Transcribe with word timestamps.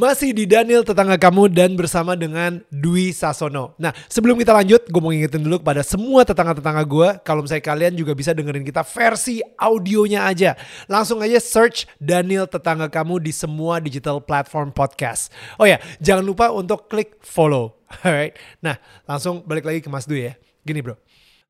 Masih 0.00 0.32
di 0.32 0.48
Daniel 0.48 0.80
tetangga 0.80 1.20
kamu 1.20 1.52
dan 1.52 1.76
bersama 1.76 2.16
dengan 2.16 2.64
Dwi 2.72 3.12
Sasono. 3.12 3.76
Nah 3.76 3.92
sebelum 4.08 4.40
kita 4.40 4.56
lanjut, 4.56 4.88
gue 4.88 4.96
mau 4.96 5.12
ngingetin 5.12 5.44
dulu 5.44 5.60
kepada 5.60 5.84
semua 5.84 6.24
tetangga-tetangga 6.24 6.88
gue. 6.88 7.08
Kalau 7.20 7.44
misalnya 7.44 7.68
kalian 7.68 7.92
juga 8.00 8.16
bisa 8.16 8.32
dengerin 8.32 8.64
kita 8.64 8.80
versi 8.80 9.44
audionya 9.60 10.24
aja. 10.24 10.56
Langsung 10.88 11.20
aja 11.20 11.36
search 11.36 11.84
Daniel 12.00 12.48
tetangga 12.48 12.88
kamu 12.88 13.20
di 13.20 13.28
semua 13.28 13.76
digital 13.76 14.24
platform 14.24 14.72
podcast. 14.72 15.28
Oh 15.60 15.68
ya, 15.68 15.76
jangan 16.00 16.24
lupa 16.24 16.48
untuk 16.48 16.88
klik 16.88 17.20
follow. 17.20 17.84
Alright. 18.00 18.40
Nah 18.64 18.80
langsung 19.04 19.44
balik 19.44 19.68
lagi 19.68 19.84
ke 19.84 19.92
Mas 19.92 20.08
Dwi 20.08 20.32
ya. 20.32 20.34
Gini 20.64 20.80
bro, 20.80 20.96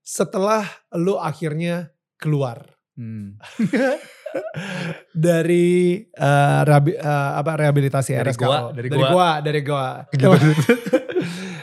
setelah 0.03 0.67
lo 0.91 1.23
akhirnya 1.23 1.95
keluar 2.19 2.81
Hmm. 3.01 3.41
dari 5.11 6.01
eh, 6.05 6.61
rehabi- 6.63 6.97
eh, 6.97 7.31
apa 7.37 7.51
rehabilitasi 7.57 8.15
Dari 8.15 8.31
RSKO. 8.31 8.47
gua, 8.47 8.59
dari 8.71 8.89
dari 8.89 9.01
gua. 9.01 9.09
gua, 9.11 9.31
dari 9.43 9.61
gua. 9.63 9.89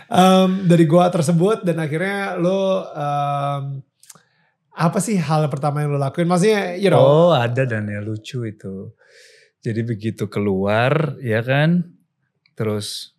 Em, 0.08 0.64
dari 0.64 0.88
gua 0.88 1.12
tersebut 1.12 1.68
dan 1.68 1.84
akhirnya 1.84 2.40
lo 2.40 2.88
em, 2.88 3.84
apa 4.72 5.04
sih 5.04 5.20
hal 5.20 5.52
pertama 5.52 5.84
yang 5.84 5.92
lo 5.92 6.00
lakuin? 6.00 6.30
Maksudnya, 6.30 6.80
you 6.80 6.88
know, 6.88 7.02
Oh 7.02 7.32
ada 7.36 7.68
dan 7.68 7.92
ya 7.92 8.00
lucu 8.00 8.48
itu. 8.48 8.96
Jadi 9.60 9.84
begitu 9.84 10.32
keluar 10.32 11.20
ya 11.20 11.44
kan, 11.44 11.92
terus 12.56 13.18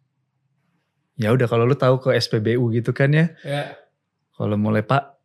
ya 1.12 1.28
udah 1.28 1.45
kalau 1.45 1.69
lu 1.69 1.77
tahu 1.77 2.01
ke 2.01 2.17
SPBU 2.17 2.73
gitu 2.73 2.97
kan 2.97 3.12
ya, 3.12 3.27
ya, 3.42 3.75
kalau 4.33 4.56
mulai 4.56 4.80
pak, 4.80 5.19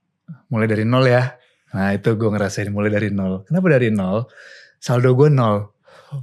mulai 0.52 0.68
dari 0.68 0.84
nol 0.84 1.06
ya. 1.06 1.38
Nah 1.74 1.98
itu 1.98 2.10
gue 2.14 2.30
ngerasain 2.30 2.70
mulai 2.70 2.94
dari 2.94 3.10
nol. 3.10 3.42
Kenapa 3.50 3.68
dari 3.74 3.90
nol? 3.90 4.30
Saldo 4.78 5.18
gue 5.18 5.30
nol. 5.34 5.74
oh 6.14 6.22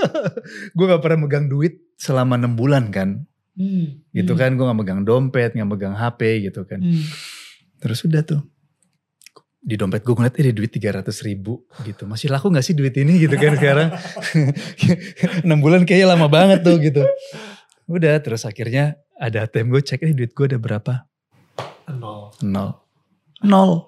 gue 0.76 0.84
gak 0.88 1.02
pernah 1.04 1.28
megang 1.28 1.46
duit 1.52 1.76
selama 2.00 2.40
enam 2.40 2.56
bulan 2.56 2.88
kan. 2.88 3.28
Hmm, 3.60 4.00
Gitu 4.16 4.32
hmm, 4.32 4.40
kan, 4.40 4.50
gue 4.56 4.64
gak 4.64 4.78
megang 4.78 5.00
dompet, 5.04 5.52
gak 5.52 5.68
megang 5.68 5.92
HP 5.92 6.48
gitu 6.48 6.64
kan. 6.64 6.80
hmm. 6.80 7.04
Terus 7.76 8.00
udah 8.08 8.24
tuh. 8.24 8.40
Di 9.60 9.76
dompet 9.76 10.00
gue 10.00 10.16
ngeliat 10.16 10.32
ini 10.40 10.56
duit 10.56 10.72
300 10.72 11.04
ribu 11.28 11.68
gitu. 11.84 12.08
Masih 12.08 12.32
laku 12.32 12.48
gak 12.48 12.64
sih 12.64 12.72
duit 12.72 12.96
ini 12.96 13.20
gitu 13.20 13.36
kan 13.36 13.52
sekarang. 13.60 13.92
6 15.44 15.50
bulan 15.60 15.84
kayaknya 15.84 16.16
lama 16.16 16.32
banget 16.32 16.64
tuh 16.64 16.80
gitu. 16.80 17.04
Udah 17.84 18.16
terus 18.24 18.48
akhirnya 18.48 18.96
ada 19.20 19.44
ATM 19.44 19.68
gue 19.68 19.84
cek 19.84 20.00
ini 20.08 20.16
duit 20.16 20.32
gue 20.32 20.46
ada 20.48 20.56
berapa. 20.56 21.04
Nol. 21.92 22.32
Nol. 22.40 22.70
Nol. 23.44 23.84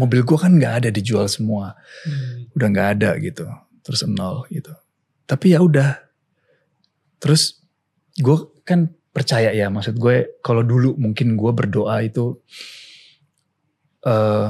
Mobil 0.00 0.24
gue 0.24 0.38
kan 0.40 0.56
gak 0.56 0.74
ada 0.80 0.88
dijual 0.88 1.28
semua. 1.28 1.76
Hmm. 2.08 2.48
Udah 2.56 2.68
gak 2.72 2.88
ada 2.96 3.10
gitu. 3.20 3.44
Terus 3.84 4.00
nol 4.08 4.48
gitu. 4.48 4.72
Tapi 5.28 5.52
ya 5.52 5.60
udah. 5.60 6.00
Terus 7.20 7.60
gue 8.16 8.36
kan 8.64 8.88
percaya 9.12 9.52
ya 9.52 9.68
maksud 9.68 10.00
gue 10.00 10.40
kalau 10.40 10.64
dulu 10.64 10.96
mungkin 10.96 11.36
gue 11.36 11.52
berdoa 11.52 12.00
itu 12.00 12.40
eh 14.00 14.48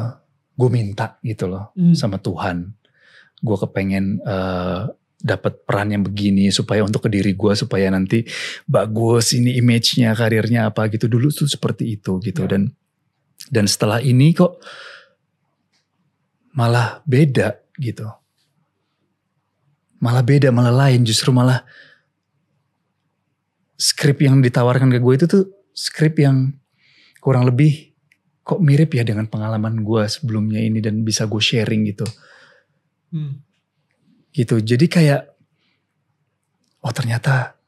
gue 0.54 0.68
minta 0.68 1.16
gitu 1.24 1.48
loh 1.48 1.72
Hmm. 1.74 1.96
sama 1.96 2.20
Tuhan. 2.20 2.70
Gue 3.40 3.56
kepengen 3.58 4.20
eh 4.22 4.82
dapat 5.20 5.68
peran 5.68 5.92
yang 5.92 6.00
begini 6.00 6.48
supaya 6.48 6.80
untuk 6.80 7.04
ke 7.04 7.12
diri 7.12 7.36
gue 7.36 7.52
supaya 7.52 7.92
nanti 7.92 8.24
bagus 8.64 9.36
ini 9.36 9.52
image-nya 9.60 10.16
karirnya 10.16 10.72
apa 10.72 10.88
gitu 10.88 11.12
dulu 11.12 11.28
tuh 11.28 11.44
seperti 11.44 12.00
itu 12.00 12.16
gitu 12.24 12.48
Ya. 12.48 12.56
dan 12.56 12.72
dan 13.52 13.68
setelah 13.68 14.00
ini 14.00 14.32
kok 14.32 14.56
malah 16.54 17.02
beda 17.06 17.58
gitu. 17.78 18.06
Malah 20.00 20.24
beda, 20.24 20.48
malah 20.48 20.72
lain 20.72 21.04
justru 21.04 21.28
malah 21.28 21.60
skrip 23.80 24.20
yang 24.20 24.44
ditawarkan 24.44 24.92
ke 24.92 24.98
gue 25.00 25.14
itu 25.16 25.26
tuh 25.28 25.44
skrip 25.72 26.20
yang 26.20 26.52
kurang 27.20 27.48
lebih 27.48 27.92
kok 28.44 28.60
mirip 28.60 28.92
ya 28.96 29.04
dengan 29.04 29.28
pengalaman 29.28 29.80
gue 29.80 30.02
sebelumnya 30.08 30.60
ini 30.60 30.84
dan 30.84 31.00
bisa 31.00 31.24
gue 31.28 31.40
sharing 31.40 31.88
gitu 31.88 32.04
Hmm. 33.10 33.42
gitu 34.30 34.62
jadi 34.62 34.86
kayak 34.86 35.22
oh 36.86 36.94
ternyata 36.94 37.58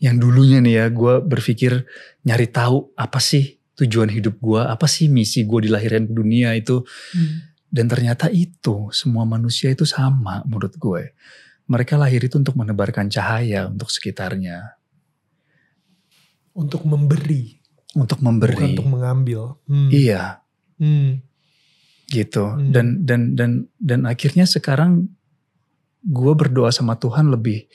yang 0.00 0.16
dulunya 0.16 0.64
nih 0.64 0.74
ya 0.80 0.86
gue 0.88 1.20
berpikir 1.20 1.84
nyari 2.24 2.48
tahu 2.48 2.96
apa 2.96 3.20
sih 3.20 3.59
tujuan 3.80 4.12
hidup 4.12 4.36
gue 4.38 4.60
apa 4.60 4.84
sih 4.84 5.08
misi 5.08 5.42
gue 5.42 5.66
dilahirkan 5.66 6.04
ke 6.04 6.12
dunia 6.12 6.52
itu 6.52 6.84
Hmm. 7.16 7.48
dan 7.70 7.86
ternyata 7.88 8.28
itu 8.28 8.92
semua 8.92 9.24
manusia 9.24 9.70
itu 9.70 9.82
sama 9.84 10.44
menurut 10.44 10.76
gue 10.76 11.02
mereka 11.64 11.94
lahir 11.94 12.20
itu 12.20 12.34
untuk 12.36 12.58
menebarkan 12.58 13.08
cahaya 13.08 13.66
untuk 13.66 13.88
sekitarnya 13.88 14.76
Untuk 16.50 16.82
memberi, 16.82 17.62
untuk 17.94 18.18
bukan 18.18 18.26
memberi 18.26 18.74
untuk 18.74 18.86
mengambil. 18.90 19.40
Hmm. 19.64 19.88
iya 19.88 20.42
Hmm. 20.82 21.22
gitu 22.10 22.42
Hmm. 22.42 22.74
dan 22.74 23.06
dan 23.06 23.20
dan 23.38 23.50
dan 23.78 24.00
akhirnya 24.02 24.44
sekarang 24.44 25.06
gue 26.02 26.32
berdoa 26.34 26.74
sama 26.74 26.98
Tuhan 26.98 27.30
lebih 27.30 27.70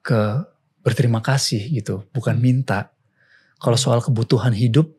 ke 0.00 0.40
berterima 0.80 1.20
kasih 1.20 1.68
gitu 1.68 2.06
bukan 2.10 2.38
minta 2.38 2.90
kalau 3.58 3.76
soal 3.76 4.00
kebutuhan 4.00 4.50
hidup 4.50 4.90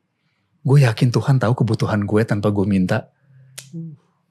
gue 0.64 0.78
yakin 0.82 1.10
Tuhan 1.10 1.38
tahu 1.38 1.54
kebutuhan 1.56 2.04
gue 2.04 2.22
tanpa 2.24 2.50
gue 2.50 2.66
minta 2.66 3.12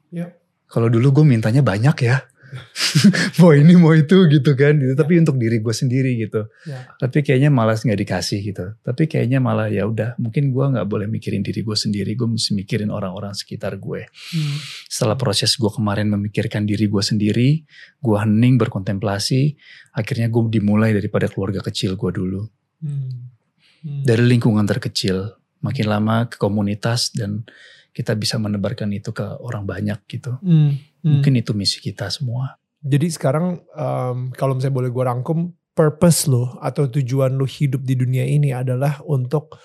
Ya. 0.09 0.37
kalau 0.66 0.87
dulu 0.87 1.09
gue 1.12 1.25
mintanya 1.26 1.60
banyak 1.60 1.97
ya 2.03 2.28
mau 3.41 3.48
ini 3.50 3.72
mau 3.75 3.97
itu 3.97 4.28
gitu 4.28 4.53
kan 4.53 4.76
gitu. 4.76 4.93
tapi 4.93 5.16
untuk 5.16 5.41
diri 5.41 5.56
gue 5.56 5.72
sendiri 5.72 6.20
gitu 6.20 6.53
Ya. 6.69 6.84
tapi 6.94 7.20
kayaknya 7.20 7.48
malas 7.48 7.81
nggak 7.81 7.97
dikasih 7.98 8.44
gitu 8.44 8.76
tapi 8.78 9.09
kayaknya 9.09 9.41
malah 9.41 9.72
ya 9.72 9.88
udah 9.88 10.12
mungkin 10.16 10.53
gue 10.53 10.65
nggak 10.69 10.84
boleh 10.84 11.09
mikirin 11.09 11.41
diri 11.41 11.60
gue 11.60 11.72
sendiri 11.75 12.12
gue 12.12 12.28
mesti 12.28 12.53
mikirin 12.53 12.88
orang-orang 12.88 13.32
sekitar 13.32 13.81
gue 13.81 14.04
Hmm. 14.04 14.56
setelah 14.84 15.16
proses 15.16 15.56
gue 15.56 15.70
kemarin 15.70 16.09
memikirkan 16.09 16.62
diri 16.62 16.84
gue 16.87 17.00
sendiri, 17.00 17.64
gue 17.99 18.16
hening 18.19 18.56
berkontemplasi, 18.59 19.56
akhirnya 19.93 20.28
gue 20.28 20.43
dimulai 20.50 20.93
daripada 20.93 21.25
keluarga 21.26 21.60
kecil 21.62 21.97
gue 21.97 22.10
dulu, 22.10 22.43
Hmm. 22.84 23.32
Hmm. 23.81 24.04
dari 24.04 24.28
lingkungan 24.28 24.62
terkecil, 24.62 25.41
makin 25.62 25.86
lama 25.88 26.26
ke 26.26 26.36
komunitas 26.36 27.14
dan 27.14 27.46
kita 27.92 28.16
bisa 28.18 28.36
menebarkan 28.40 28.90
itu 28.92 29.14
ke 29.14 29.24
orang 29.40 29.64
banyak 29.64 30.00
gitu. 30.08 30.36
Hmm. 30.42 30.76
Hmm. 31.02 31.18
Mungkin 31.18 31.38
itu 31.38 31.52
misi 31.54 31.78
kita 31.78 32.08
semua. 32.10 32.56
Jadi 32.82 33.06
sekarang 33.14 33.62
em, 33.62 34.34
kalau 34.34 34.58
misalnya 34.58 34.74
boleh 34.74 34.90
gue 34.90 35.04
rangkum, 35.06 35.38
purpose 35.72 36.28
lo 36.28 36.58
atau 36.60 36.88
tujuan 36.88 37.32
lo 37.36 37.48
hidup 37.48 37.80
di 37.84 37.94
dunia 37.96 38.26
ini 38.26 38.52
adalah 38.52 39.00
untuk 39.06 39.56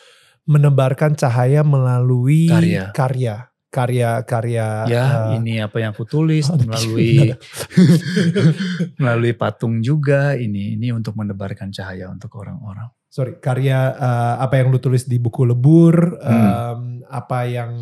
menebarkan 0.48 1.20
cahaya 1.20 1.60
melalui 1.66 2.48
Karya. 2.48 2.96
karya, 2.96 3.36
karya, 3.68 4.10
karya. 4.24 4.68
ya, 4.88 5.04
eh, 5.04 5.44
ini 5.44 5.60
apa 5.60 5.84
yang 5.84 5.92
aku 5.92 6.08
tulis 6.08 6.48
oh, 6.48 6.56
melalui 6.56 7.36
melalui 9.02 9.34
patung 9.36 9.84
juga. 9.84 10.40
Ini 10.40 10.80
ini 10.80 10.88
untuk 10.96 11.20
menebarkan 11.20 11.76
cahaya 11.76 12.08
untuk 12.08 12.32
orang-orang. 12.40 12.88
Sorry, 13.08 13.40
karya 13.40 13.94
eh, 13.94 14.36
apa 14.38 14.60
yang 14.60 14.70
lo 14.70 14.78
tulis 14.78 15.08
di 15.08 15.18
buku 15.18 15.44
lebur, 15.44 16.20
Hmm. 16.20 16.28
em, 16.28 16.82
apa 17.08 17.40
yang 17.48 17.80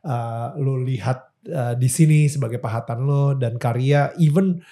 eh, 0.00 0.48
lo 0.56 0.78
lihat 0.78 1.34
eh, 1.44 1.74
di 1.74 1.88
sini 1.88 2.26
sebagai 2.26 2.58
pahatan 2.58 3.02
lo 3.02 3.34
dan 3.34 3.56
karya 3.56 4.14
even 4.16 4.62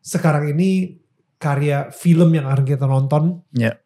sekarang 0.00 0.50
ini 0.50 0.98
karya 1.36 1.88
film 1.90 2.32
yang 2.32 2.48
akan 2.48 2.64
kita 2.64 2.84
nonton 2.84 3.44
Ya. 3.52 3.76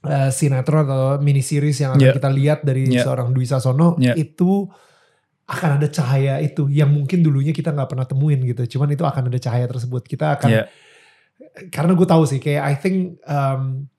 eh, 0.00 0.30
sinetron 0.30 0.86
atau 0.86 1.18
mini 1.18 1.42
series 1.42 1.76
yang 1.78 1.92
akan 1.94 2.08
Ya. 2.08 2.14
kita 2.14 2.30
lihat 2.30 2.58
dari 2.62 2.88
Ya. 2.88 3.04
seorang 3.04 3.30
Dwi 3.30 3.44
Sasono 3.44 3.98
Ya. 3.98 4.14
itu 4.14 4.70
akan 5.44 5.82
ada 5.82 5.90
cahaya 5.90 6.38
itu 6.38 6.70
yang 6.70 6.88
mungkin 6.88 7.20
dulunya 7.20 7.50
kita 7.50 7.74
nggak 7.74 7.90
pernah 7.90 8.06
temuin 8.06 8.38
gitu 8.46 8.78
cuman 8.78 8.94
itu 8.94 9.02
akan 9.02 9.26
ada 9.26 9.38
cahaya 9.42 9.66
tersebut 9.66 10.06
kita 10.06 10.38
akan 10.38 10.50
Ya. 10.50 10.62
karena 11.68 11.92
gue 11.92 12.06
tahu 12.06 12.22
sih 12.24 12.38
kayak 12.38 12.62
I 12.62 12.74
think 12.78 12.96
um, 13.26 13.90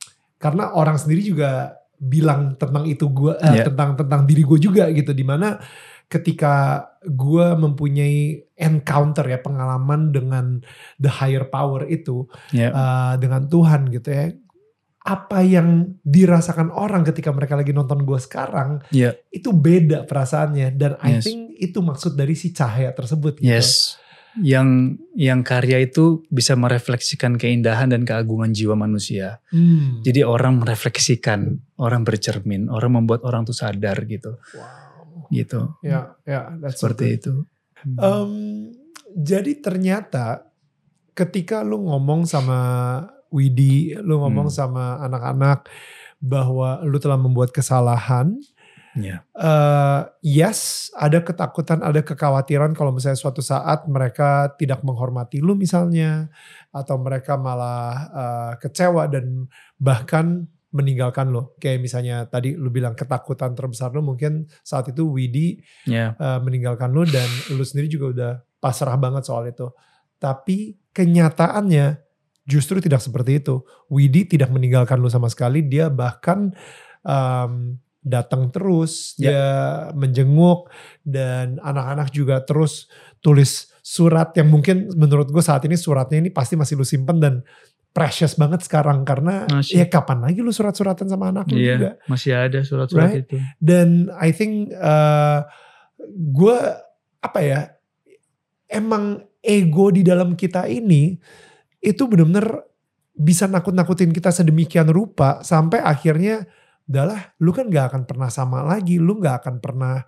karena 0.41 0.73
orang 0.73 0.97
sendiri 0.97 1.21
juga 1.23 1.77
bilang 1.95 2.57
tentang 2.57 2.89
itu 2.89 3.05
gue 3.07 3.37
eh, 3.37 3.61
Ya. 3.61 3.63
tentang 3.69 3.93
tentang 3.93 4.25
diri 4.25 4.41
gue 4.41 4.57
juga 4.57 4.89
gitu 4.89 5.13
di 5.13 5.21
mana 5.21 5.61
ketika 6.09 6.81
gue 7.01 7.45
mempunyai 7.55 8.41
encounter 8.57 9.23
ya 9.23 9.39
pengalaman 9.39 10.11
dengan 10.11 10.59
the 10.97 11.07
higher 11.07 11.45
power 11.45 11.85
itu 11.85 12.25
Ya. 12.51 12.73
uh, 12.73 13.13
dengan 13.15 13.45
Tuhan 13.45 13.87
gitu 13.87 14.09
ya 14.09 14.33
apa 15.01 15.41
yang 15.41 15.97
dirasakan 16.05 16.69
orang 16.69 17.01
ketika 17.01 17.33
mereka 17.33 17.57
lagi 17.57 17.73
nonton 17.73 18.05
gue 18.05 18.19
sekarang 18.21 18.85
Iya. 18.89 19.17
itu 19.33 19.49
beda 19.49 20.05
perasaannya 20.05 20.77
dan 20.77 20.93
I 21.01 21.17
Yes. 21.17 21.25
think 21.25 21.57
itu 21.57 21.81
maksud 21.81 22.13
dari 22.13 22.33
si 22.33 22.49
cahaya 22.49 22.93
tersebut 22.93 23.41
gitu. 23.41 23.49
Yes. 23.49 23.97
Yang 24.39 24.95
yang 25.11 25.43
karya 25.43 25.83
itu 25.83 26.23
bisa 26.31 26.55
merefleksikan 26.55 27.35
keindahan 27.35 27.91
dan 27.91 28.07
keagungan 28.07 28.55
jiwa 28.55 28.79
manusia. 28.79 29.43
Hmm. 29.51 29.99
Jadi 30.07 30.23
orang 30.23 30.63
merefleksikan, 30.63 31.59
orang 31.75 32.07
bercermin, 32.07 32.71
orang 32.71 33.03
membuat 33.03 33.27
orang 33.27 33.43
tuh 33.43 33.51
sadar 33.51 33.99
gitu. 34.07 34.39
wow. 34.55 35.27
Gitu. 35.27 35.59
Ya, 35.83 36.15
ya, 36.23 36.55
that's 36.63 36.79
Seperti 36.79 37.05
good. 37.07 37.17
itu. 37.19 37.33
Em, 37.99 38.31
jadi 39.11 39.51
ternyata 39.59 40.47
ketika 41.11 41.59
lu 41.63 41.83
ngomong 41.91 42.23
sama 42.23 42.59
Widi, 43.31 43.95
lu 43.99 44.19
ngomong 44.19 44.47
Hmm. 44.51 44.57
sama 44.63 44.99
anak-anak 45.03 45.67
bahwa 46.19 46.83
lu 46.83 46.99
telah 46.99 47.15
membuat 47.15 47.51
kesalahan, 47.51 48.35
Ya. 48.91 49.23
eh 49.39 50.01
yes, 50.19 50.91
ada 50.99 51.23
ketakutan, 51.23 51.79
ada 51.79 52.03
kekhawatiran 52.03 52.75
kalau 52.75 52.91
misalnya 52.91 53.15
suatu 53.15 53.39
saat 53.39 53.87
mereka 53.87 54.51
tidak 54.59 54.83
menghormati 54.83 55.39
lu 55.39 55.55
misalnya, 55.55 56.27
atau 56.75 56.99
mereka 56.99 57.39
malah 57.39 57.87
eh, 58.11 58.53
kecewa 58.59 59.07
dan 59.07 59.47
bahkan 59.79 60.43
meninggalkan 60.75 61.31
lo. 61.31 61.55
Kayak 61.59 61.79
misalnya 61.83 62.15
tadi 62.27 62.55
lu 62.55 62.71
bilang 62.71 62.95
ketakutan 62.95 63.55
terbesar 63.55 63.91
lu 63.91 64.03
mungkin 64.03 64.47
saat 64.63 64.87
itu 64.91 65.07
Widi 65.07 65.59
Ya. 65.87 66.15
eh, 66.15 66.39
meninggalkan 66.43 66.91
lu 66.91 67.07
dan 67.07 67.27
lu 67.55 67.63
sendiri 67.63 67.87
juga 67.91 68.05
udah 68.11 68.31
pasrah 68.59 68.95
banget 68.99 69.23
soal 69.27 69.47
itu. 69.47 69.67
Tapi 70.19 70.77
kenyataannya 70.91 71.99
justru 72.47 72.83
tidak 72.83 72.99
seperti 72.99 73.39
itu. 73.39 73.63
Widi 73.87 74.27
tidak 74.27 74.51
meninggalkan 74.51 74.99
lu 74.99 75.07
sama 75.07 75.27
sekali, 75.31 75.63
dia 75.65 75.87
bahkan 75.89 76.51
em, 77.07 77.79
datang 78.01 78.49
terus, 78.49 79.13
Ya. 79.15 79.29
dia 79.29 79.45
menjenguk 79.93 80.67
dan 81.01 81.61
anak-anak 81.61 82.09
juga 82.09 82.41
terus 82.41 82.89
tulis 83.21 83.69
surat 83.81 84.33
yang 84.33 84.49
mungkin 84.49 84.89
menurut 84.93 85.29
gue 85.29 85.41
saat 85.41 85.61
ini 85.65 85.73
suratnya 85.73 86.17
ini 86.17 86.29
pasti 86.29 86.53
masih 86.53 86.77
lu 86.77 86.85
simpen 86.85 87.17
dan 87.17 87.45
precious 87.91 88.33
banget 88.33 88.63
sekarang 88.63 89.03
karena 89.03 89.45
Masih. 89.45 89.81
ya 89.81 89.85
kapan 89.85 90.23
lagi 90.23 90.39
lu 90.39 90.49
surat-suratan 90.49 91.05
sama 91.05 91.29
anak 91.29 91.49
lu 91.49 91.59
Iya, 91.59 91.75
juga 91.75 91.91
masih 92.07 92.31
ada 92.31 92.59
surat-surat 92.63 93.09
Right? 93.11 93.25
itu. 93.27 93.37
dan 93.59 94.07
I 94.15 94.31
think 94.31 94.71
uh, 94.73 95.43
gue 96.07 96.57
apa 97.19 97.39
ya 97.41 97.59
emang 98.65 99.21
ego 99.41 99.91
di 99.91 100.01
dalam 100.01 100.33
kita 100.33 100.65
ini 100.65 101.17
itu 101.77 102.01
benar-benar 102.05 102.63
bisa 103.11 103.45
nakut-nakutin 103.45 104.09
kita 104.09 104.31
sedemikian 104.31 104.87
rupa 104.87 105.41
sampai 105.43 105.83
akhirnya 105.83 106.47
udahlah 106.91 107.33
lu 107.39 107.55
kan 107.55 107.71
gak 107.71 107.95
akan 107.95 108.03
pernah 108.03 108.27
sama 108.27 108.61
lagi. 108.67 108.99
Lu 108.99 109.17
gak 109.17 109.47
akan 109.47 109.55
pernah 109.63 110.03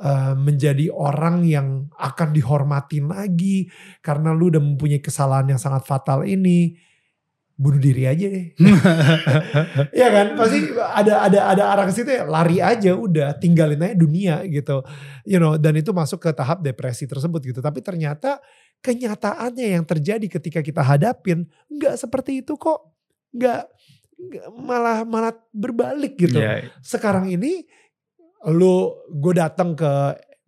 uh, 0.00 0.34
menjadi 0.34 0.90
orang 0.90 1.44
yang 1.44 1.90
akan 1.94 2.32
dihormatin 2.32 3.10
lagi 3.10 3.68
karena 4.00 4.32
lu 4.32 4.50
udah 4.50 4.62
mempunyai 4.62 5.02
kesalahan 5.02 5.54
yang 5.54 5.60
sangat 5.60 5.84
fatal 5.84 6.24
ini. 6.24 6.78
Bunuh 7.58 7.82
diri 7.82 8.06
aja 8.06 8.26
deh. 8.30 8.54
Iya 9.98 10.08
kan? 10.14 10.26
Pasti 10.38 10.70
ada 10.78 11.26
ada 11.26 11.40
ada 11.50 11.62
arah 11.74 11.84
ke 11.90 11.92
situ 11.92 12.06
ya. 12.06 12.22
Lari 12.22 12.62
aja 12.62 12.94
udah 12.94 13.34
tinggalin 13.34 13.82
aja 13.82 13.98
dunia 13.98 14.46
gitu. 14.46 14.86
You 15.26 15.42
know 15.42 15.58
dan 15.58 15.74
itu 15.74 15.90
masuk 15.90 16.22
ke 16.22 16.30
tahap 16.30 16.62
depresi 16.62 17.10
tersebut 17.10 17.42
gitu. 17.42 17.58
Tapi 17.58 17.82
ternyata 17.82 18.38
kenyataannya 18.78 19.74
yang 19.74 19.82
terjadi 19.82 20.38
ketika 20.38 20.62
kita 20.62 20.86
hadapin 20.86 21.50
nggak 21.66 21.98
seperti 21.98 22.46
itu 22.46 22.54
kok. 22.54 22.94
Nggak- 23.34 23.66
malah 24.58 25.06
malah 25.06 25.34
berbalik 25.54 26.18
gitu. 26.18 26.42
Ya, 26.42 26.66
sekarang 26.82 27.30
ini 27.30 27.66
lu 28.50 28.94
gue 29.10 29.34
datang 29.34 29.78
ke 29.78 29.92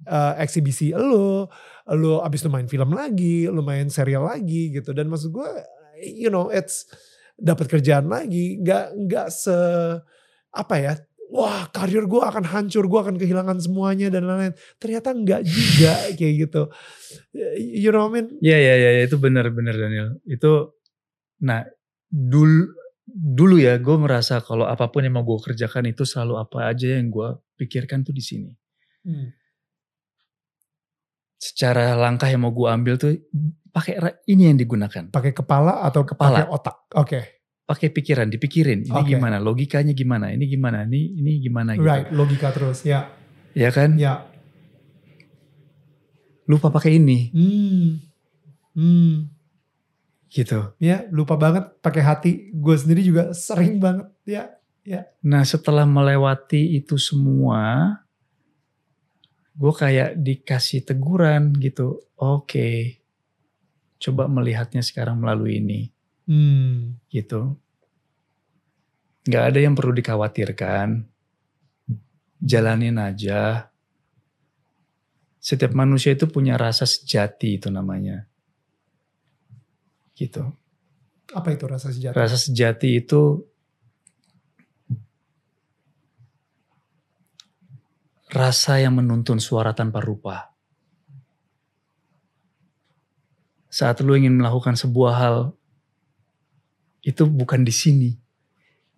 eh, 0.06 0.34
eksibisi 0.42 0.90
lu 0.94 1.46
lu 1.90 2.22
abis 2.22 2.46
itu 2.46 2.50
main 2.50 2.66
film 2.70 2.94
lagi 2.94 3.46
lu 3.46 3.62
main 3.62 3.86
serial 3.86 4.26
lagi 4.26 4.74
gitu. 4.74 4.90
Dan 4.90 5.06
maksud 5.06 5.30
gue 5.30 5.48
you 6.02 6.30
know 6.30 6.50
it's 6.50 6.90
dapat 7.40 7.70
kerjaan 7.70 8.10
lagi 8.10 8.60
nggak 8.60 8.86
nggak 9.06 9.26
se 9.32 9.56
apa 10.50 10.74
ya 10.76 10.92
wah 11.30 11.70
karir 11.70 12.04
gue 12.10 12.20
akan 12.20 12.42
hancur 12.42 12.90
gue 12.90 13.00
akan 13.00 13.16
kehilangan 13.16 13.62
semuanya 13.62 14.10
dan 14.10 14.26
lain-lain. 14.26 14.54
Ternyata 14.82 15.14
nggak 15.14 15.42
juga 15.46 15.94
kayak 16.18 16.34
gitu. 16.46 16.62
You 17.56 17.94
know 17.94 18.10
what 18.10 18.12
I 18.12 18.14
mean? 18.18 18.26
Ya, 18.42 18.58
ya, 18.58 18.74
ya, 18.74 18.90
ya, 18.98 19.02
itu 19.06 19.16
benar-benar 19.16 19.78
Daniel. 19.78 20.18
Itu, 20.26 20.74
nah, 21.38 21.62
dulu 22.10 22.74
dulu 23.12 23.58
ya 23.58 23.76
gue 23.76 23.96
merasa 23.96 24.38
kalau 24.38 24.64
apa 24.64 24.86
pun 24.86 25.02
yang 25.02 25.14
mau 25.14 25.22
gue 25.22 25.38
kerjakan 25.42 25.88
itu 25.88 26.02
selalu 26.02 26.38
apa 26.38 26.66
aja 26.66 26.94
yang 26.94 27.08
gue 27.08 27.28
pikirkan 27.56 28.00
tuh 28.00 28.10
di 28.10 28.20
sini. 28.20 28.50
Hmm. 29.02 29.34
Secara 31.36 31.96
langkah 31.96 32.28
yang 32.28 32.44
mau 32.44 32.52
gue 32.52 32.68
ambil 32.68 32.94
tuh 32.94 33.16
pakai 33.70 33.96
ini 34.26 34.52
yang 34.52 34.56
digunakan. 34.56 35.08
pakai 35.08 35.32
kepala 35.32 35.80
atau 35.80 36.04
Kepala. 36.04 36.42
pakai 36.42 36.46
otak 36.48 36.76
oke 36.92 37.20
Pakai 37.62 37.86
pikiran, 37.88 38.26
dipikirin. 38.26 38.82
Ini 38.82 38.90
Oke. 38.98 39.14
gimana, 39.14 39.38
logikanya 39.38 39.94
gimana, 39.94 40.34
ini 40.34 40.42
gimana, 40.44 40.82
ini 40.82 41.22
ini 41.22 41.38
gimana 41.38 41.78
gitu. 41.78 41.86
right 41.86 42.10
logika 42.10 42.50
terus 42.50 42.82
ya 42.82 43.06
Ya 43.54 43.70
kan? 43.70 43.94
ya 43.94 44.26
Lupa 46.44 46.66
pakai 46.68 46.98
ini 46.98 47.30
hmm 47.30 47.88
hmm 48.74 49.14
gitu. 50.30 50.72
ya 50.78 51.10
lupa 51.10 51.34
banget 51.34 51.68
pakai 51.82 52.02
hati 52.06 52.30
gue 52.54 52.76
sendiri 52.78 53.02
juga 53.02 53.34
sering 53.34 53.82
banget 53.82 54.08
ya 54.22 54.60
Nah 55.20 55.44
setelah 55.44 55.84
melewati 55.84 56.80
itu 56.80 56.96
semua, 56.96 57.94
gue 59.52 59.72
kayak 59.76 60.16
dikasih 60.16 60.82
teguran 60.82 61.52
gitu. 61.60 62.00
Oke, 62.16 63.04
coba 64.00 64.24
melihatnya 64.26 64.80
sekarang 64.80 65.20
melalui 65.20 65.60
ini, 65.60 65.80
hmm 66.24 67.06
gitu. 67.12 67.60
Gak 69.28 69.52
ada 69.52 69.60
yang 69.60 69.76
perlu 69.76 69.92
dikhawatirkan. 69.92 71.04
Jalanin 72.40 72.96
aja. 72.96 73.68
Setiap 75.36 75.76
manusia 75.76 76.16
itu 76.16 76.24
punya 76.24 76.56
rasa 76.56 76.88
sejati 76.88 77.60
itu 77.60 77.68
namanya. 77.68 78.29
Gitu. 80.20 80.44
apa 81.30 81.48
itu 81.54 81.64
rasa 81.64 81.88
sejati 81.94 82.12
Rasa 82.12 82.36
sejati 82.36 83.00
itu 83.00 83.40
rasa 88.30 88.78
yang 88.78 89.00
menuntun 89.00 89.42
suara 89.42 89.74
tanpa 89.74 89.98
rupa. 89.98 90.54
Saat 93.70 94.02
lu 94.02 94.18
ingin 94.18 94.34
melakukan 94.34 94.74
sebuah 94.74 95.14
hal, 95.14 95.36
itu 97.06 97.26
bukan 97.26 97.62
di 97.62 97.70
sini, 97.74 98.10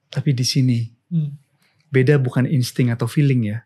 tapi 0.09 0.33
di 0.33 0.45
sini. 0.45 0.81
Hmm. 1.13 1.37
Beda 1.93 2.17
bukan 2.17 2.49
insting 2.49 2.89
atau 2.89 3.05
feeling 3.05 3.53
ya, 3.53 3.59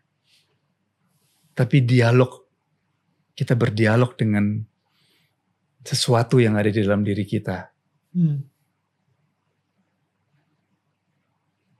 tapi 1.55 1.83
dialog. 1.83 2.43
Kita 3.37 3.53
berdialog 3.53 4.17
dengan 4.17 4.65
sesuatu 5.87 6.43
yang 6.43 6.59
ada 6.59 6.67
di 6.67 6.83
dalam 6.83 7.01
diri 7.07 7.23
kita. 7.23 7.71
Hmm. 8.11 8.43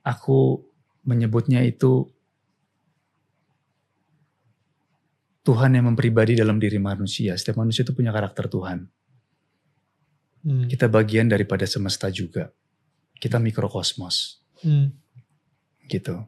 aku 0.07 0.63
menyebutnya 1.03 1.59
itu 1.67 2.07
Tuhan 5.43 5.79
yang 5.79 5.87
mempribadi 5.87 6.35
dalam 6.35 6.59
diri 6.59 6.75
manusia. 6.75 7.35
Setiap 7.39 7.59
manusia 7.63 7.87
itu 7.87 7.95
punya 7.95 8.11
karakter 8.11 8.51
Tuhan. 8.51 8.83
Hmm. 10.43 10.67
Kita 10.67 10.91
bagian 10.91 11.31
daripada 11.31 11.63
semesta 11.63 12.11
juga. 12.11 12.51
Kita 13.15 13.39
mikrokosmos 13.39 14.43
Hmm. 14.63 14.91
gitu. 15.87 16.27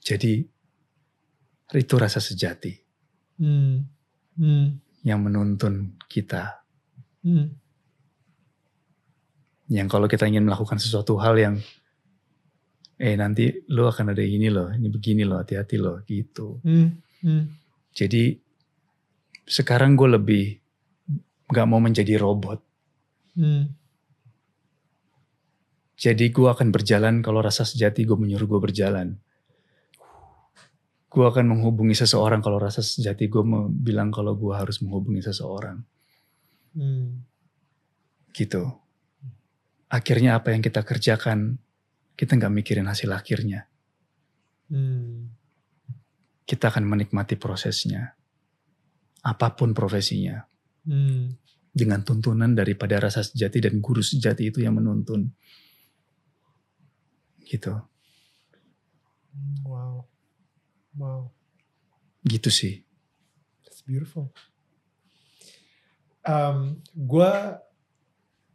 Jadi 0.00 0.46
itu 1.74 1.94
rasa 1.98 2.22
sejati 2.22 2.72
Hmm. 3.36 3.84
Hmm. 4.40 4.80
Yang 5.06 5.22
menuntun 5.22 5.94
kita. 6.10 6.66
Hmm. 7.22 7.54
Yang 9.70 9.86
kalau 9.86 10.10
kita 10.10 10.26
ingin 10.26 10.50
melakukan 10.50 10.82
sesuatu 10.82 11.14
hal 11.22 11.38
yang 11.38 11.54
eh 12.98 13.14
nanti 13.14 13.62
lo 13.70 13.86
akan 13.86 14.10
ada 14.10 14.24
ini 14.26 14.50
loh, 14.50 14.74
ini 14.74 14.90
begini 14.90 15.22
loh, 15.22 15.38
hati-hati 15.38 15.78
loh 15.78 16.02
gitu. 16.02 16.58
Hmm. 16.66 16.98
Hmm. 17.22 17.54
Jadi 17.94 18.34
sekarang 19.46 19.94
gue 19.94 20.10
lebih 20.18 20.44
gak 21.54 21.66
mau 21.70 21.78
menjadi 21.78 22.18
robot. 22.18 22.58
Hmm. 23.38 23.70
Jadi 25.96 26.28
gue 26.34 26.48
akan 26.50 26.74
berjalan 26.74 27.22
kalau 27.22 27.40
rasa 27.40 27.62
sejati 27.62 28.02
gue 28.02 28.18
menyuruh 28.18 28.58
gue 28.58 28.60
berjalan. 28.60 29.16
Gue 31.16 31.24
akan 31.24 31.48
menghubungi 31.48 31.96
seseorang 31.96 32.44
kalau 32.44 32.60
rasa 32.60 32.84
sejati 32.84 33.32
gue 33.32 33.40
bilang 33.72 34.12
kalau 34.12 34.36
gue 34.36 34.52
harus 34.52 34.84
menghubungi 34.84 35.24
seseorang. 35.24 35.80
Hmm. 36.76 37.24
Gitu. 38.36 38.68
akhirnya 39.86 40.36
apa 40.36 40.50
yang 40.52 40.60
kita 40.60 40.82
kerjakan 40.84 41.56
kita 42.16 42.36
nggak 42.36 42.52
mikirin 42.52 42.88
hasil 42.88 43.12
akhirnya. 43.12 43.68
Hmm. 44.72 45.36
Kita 46.48 46.72
akan 46.72 46.84
menikmati 46.88 47.36
prosesnya. 47.36 48.16
Apa 49.20 49.52
pun 49.52 49.76
profesinya. 49.76 50.40
Hmm. 50.88 51.36
Dengan 51.76 52.00
tuntunan 52.00 52.56
daripada 52.56 52.96
rasa 52.96 53.20
sejati 53.20 53.60
dan 53.60 53.84
guru 53.84 54.00
sejati 54.00 54.48
itu 54.48 54.64
yang 54.64 54.80
menuntun. 54.80 55.28
Gitu. 57.44 57.72
Wow. 59.68 59.75
Wow. 60.96 61.30
Gitu 62.24 62.48
sih. 62.50 62.74
It's 63.62 63.84
beautiful. 63.84 64.32
Um, 66.26 66.82
gue 66.90 67.32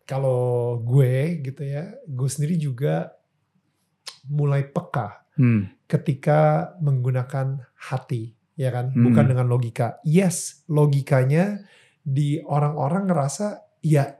kalau 0.04 0.76
gue 0.84 1.40
gitu 1.40 1.64
ya, 1.64 1.96
gue 2.04 2.30
sendiri 2.30 2.60
juga 2.60 3.16
mulai 4.28 4.68
peka 4.68 5.24
Hmm. 5.40 5.72
ketika 5.88 6.76
menggunakan 6.84 7.64
hati, 7.80 8.36
ya 8.60 8.68
kan, 8.68 8.92
Hmm. 8.92 9.08
bukan 9.08 9.32
dengan 9.32 9.48
logika. 9.48 10.04
Yes, 10.04 10.68
logikanya 10.68 11.64
di 12.04 12.44
orang-orang 12.44 13.08
ngerasa 13.08 13.64
ya 13.80 14.12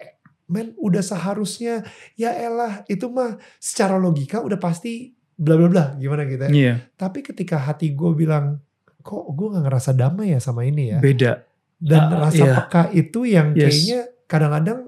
men 0.48 0.72
udah 0.80 1.04
seharusnya 1.04 1.84
ya 2.16 2.32
elah 2.32 2.84
itu 2.88 3.12
mah 3.12 3.36
secara 3.60 4.00
logika 4.00 4.40
udah 4.40 4.60
pasti 4.60 5.12
bla 5.42 5.58
bla 5.58 5.68
bla 5.68 5.86
gimana 5.98 6.22
gitu 6.30 6.46
ya. 6.46 6.52
Iya. 6.54 6.74
Tapi 6.94 7.26
ketika 7.26 7.58
hati 7.58 7.92
gue 7.92 8.12
bilang 8.14 8.62
kok 9.02 9.26
gue 9.34 9.48
nggak 9.50 9.66
ngerasa 9.66 9.92
damai 9.92 10.32
ya 10.32 10.40
sama 10.40 10.62
ini 10.62 10.94
ya. 10.94 11.00
Beda. 11.02 11.42
Dan 11.82 12.14
Ah, 12.14 12.30
rasa 12.30 12.46
iya. 12.46 12.54
peka 12.62 12.84
itu 12.94 13.26
yang 13.26 13.58
Yes. 13.58 13.74
kayaknya 13.74 14.00
kadang-kadang 14.30 14.80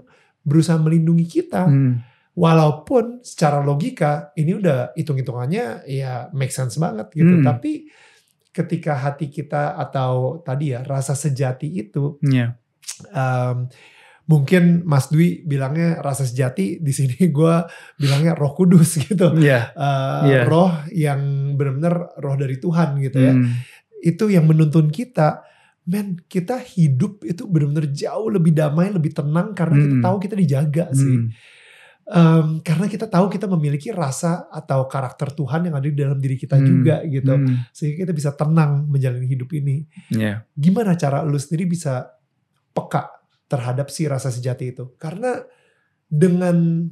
berusaha 0.46 0.78
melindungi 0.78 1.26
kita. 1.26 1.66
Hmm. 1.66 2.06
Walaupun 2.34 3.22
secara 3.22 3.62
logika 3.62 4.30
ini 4.34 4.58
udah 4.58 4.94
hitung-hitungannya 4.94 5.86
ya 5.86 6.30
make 6.34 6.54
sense 6.54 6.78
banget 6.78 7.10
gitu. 7.14 7.42
Hmm. 7.42 7.46
Tapi 7.46 7.90
ketika 8.54 8.94
hati 8.94 9.34
kita 9.34 9.74
atau 9.74 10.38
tadi 10.42 10.78
ya 10.78 10.86
rasa 10.86 11.14
sejati 11.14 11.66
itu 11.74 12.22
Iya. 12.22 12.54
um, 13.10 13.66
mungkin 14.24 14.88
Mas 14.88 15.08
Dwi 15.08 15.44
bilangnya 15.44 16.00
rasa 16.00 16.24
sejati 16.24 16.80
di 16.80 16.92
sini 16.92 17.16
gue 17.38 17.56
bilangnya 18.00 18.34
Roh 18.34 18.56
Kudus 18.56 18.96
gitu. 19.06 19.36
Iya. 19.36 19.76
Uh, 19.76 20.22
Iya. 20.26 20.42
Roh 20.48 20.72
yang 20.90 21.22
benar-benar 21.56 22.16
roh 22.18 22.36
dari 22.36 22.56
Tuhan 22.58 23.00
gitu 23.00 23.20
ya 23.20 23.34
Hmm. 23.36 23.52
itu 24.00 24.28
yang 24.28 24.44
menuntun 24.44 24.88
kita 24.88 25.44
men 25.84 26.16
kita 26.24 26.60
hidup 26.60 27.24
itu 27.24 27.44
benar-benar 27.44 27.92
jauh 27.92 28.28
lebih 28.28 28.52
damai 28.52 28.88
lebih 28.88 29.12
tenang 29.12 29.52
karena 29.52 29.76
kita 29.78 29.96
Hmm. 29.96 30.04
tahu 30.04 30.16
kita 30.20 30.36
dijaga 30.36 30.86
sih 30.92 31.18
Hmm. 31.20 31.28
Em, 32.04 32.60
karena 32.60 32.88
kita 32.88 33.08
tahu 33.08 33.32
kita 33.32 33.48
memiliki 33.48 33.88
rasa 33.88 34.52
atau 34.52 34.92
karakter 34.92 35.32
Tuhan 35.32 35.72
yang 35.72 35.80
ada 35.80 35.88
di 35.88 35.96
dalam 35.96 36.20
diri 36.20 36.36
kita 36.36 36.56
Hmm. 36.56 36.68
juga 36.68 37.00
gitu 37.04 37.32
Hmm. 37.32 37.64
sehingga 37.72 38.04
kita 38.04 38.12
bisa 38.12 38.32
tenang 38.32 38.88
menjalani 38.88 39.24
hidup 39.24 39.48
ini 39.52 39.88
Iya. 40.08 40.44
gimana 40.52 40.96
cara 40.96 41.24
lu 41.24 41.36
sendiri 41.36 41.64
bisa 41.64 42.12
peka 42.72 43.08
terhadap 43.54 43.94
si 43.94 44.10
rasa 44.10 44.34
sejati 44.34 44.74
itu 44.74 44.98
karena 44.98 45.46
dengan 46.10 46.90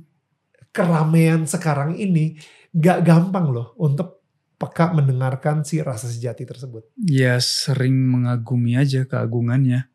keramaian 0.69 1.49
sekarang 1.49 1.97
ini 1.97 2.37
gak 2.69 3.01
gampang 3.01 3.49
loh 3.49 3.73
untuk 3.81 4.21
peka 4.61 4.93
mendengarkan 4.93 5.65
si 5.65 5.81
rasa 5.81 6.05
sejati 6.05 6.45
tersebut 6.45 6.85
Ya 7.01 7.41
sering 7.41 7.97
mengagumi 7.97 8.77
aja 8.77 9.09
keagungannya. 9.09 9.89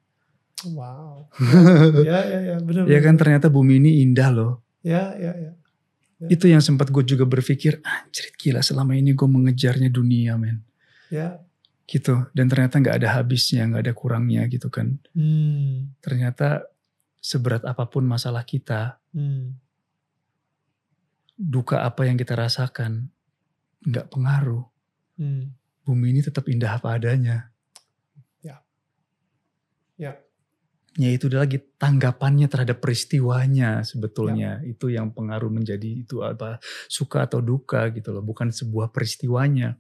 Wow. 0.67 1.31
ya 2.09 2.19
ya 2.27 2.41
ya 2.43 2.57
benar. 2.59 2.85
Ya 2.91 2.99
kan 2.99 3.15
ternyata 3.15 3.47
bumi 3.47 3.79
ini 3.79 4.03
indah 4.03 4.35
loh. 4.35 4.53
Ya 4.83 5.15
ya 5.15 5.33
ya. 5.39 5.53
Ya. 6.17 6.29
Itu 6.33 6.49
yang 6.49 6.65
sempat 6.65 6.89
gue 6.89 7.05
juga 7.05 7.29
berpikir, 7.29 7.85
anjir 7.85 8.33
gila 8.41 8.65
selama 8.65 8.97
ini 8.97 9.13
gue 9.13 9.29
mengejarnya 9.29 9.93
dunia 9.93 10.41
men. 10.41 10.65
Ya. 11.13 11.46
Gitu. 11.87 12.27
Dan 12.35 12.51
ternyata 12.51 12.83
nggak 12.83 12.99
ada 13.03 13.09
habisnya, 13.19 13.63
nggak 13.71 13.83
ada 13.87 13.95
kurangnya 13.95 14.43
gitu 14.51 14.67
kan. 14.67 14.99
Hmm. 15.15 15.95
Ternyata 16.03 16.67
seberat 17.23 17.63
apa 17.63 17.87
pun 17.87 18.03
masalah 18.07 18.43
kita, 18.43 18.99
Hmm. 19.15 19.57
duka 21.39 21.87
apa 21.87 22.05
yang 22.11 22.19
kita 22.19 22.35
rasakan, 22.35 23.09
nggak 23.87 24.11
pengaruh. 24.11 24.67
Hmm. 25.17 25.55
Bumi 25.87 26.11
ini 26.11 26.21
tetap 26.27 26.51
indah 26.51 26.75
apa 26.75 26.99
adanya. 26.99 27.55
Ya. 28.43 28.59
Ya. 29.95 30.19
Ya 30.97 31.11
itu 31.13 31.29
lagi 31.29 31.61
tanggapannya 31.77 32.49
terhadap 32.49 32.81
peristiwanya 32.81 33.85
sebetulnya. 33.85 34.65
Itu 34.65 34.89
yang 34.89 35.13
pengaruh 35.13 35.53
menjadi 35.53 36.03
itu 36.03 36.25
apa 36.25 36.57
suka 36.89 37.29
atau 37.29 37.45
duka 37.45 37.87
gitu 37.93 38.17
loh. 38.17 38.25
Bukan 38.25 38.49
sebuah 38.49 38.91
peristiwanya. 38.91 39.77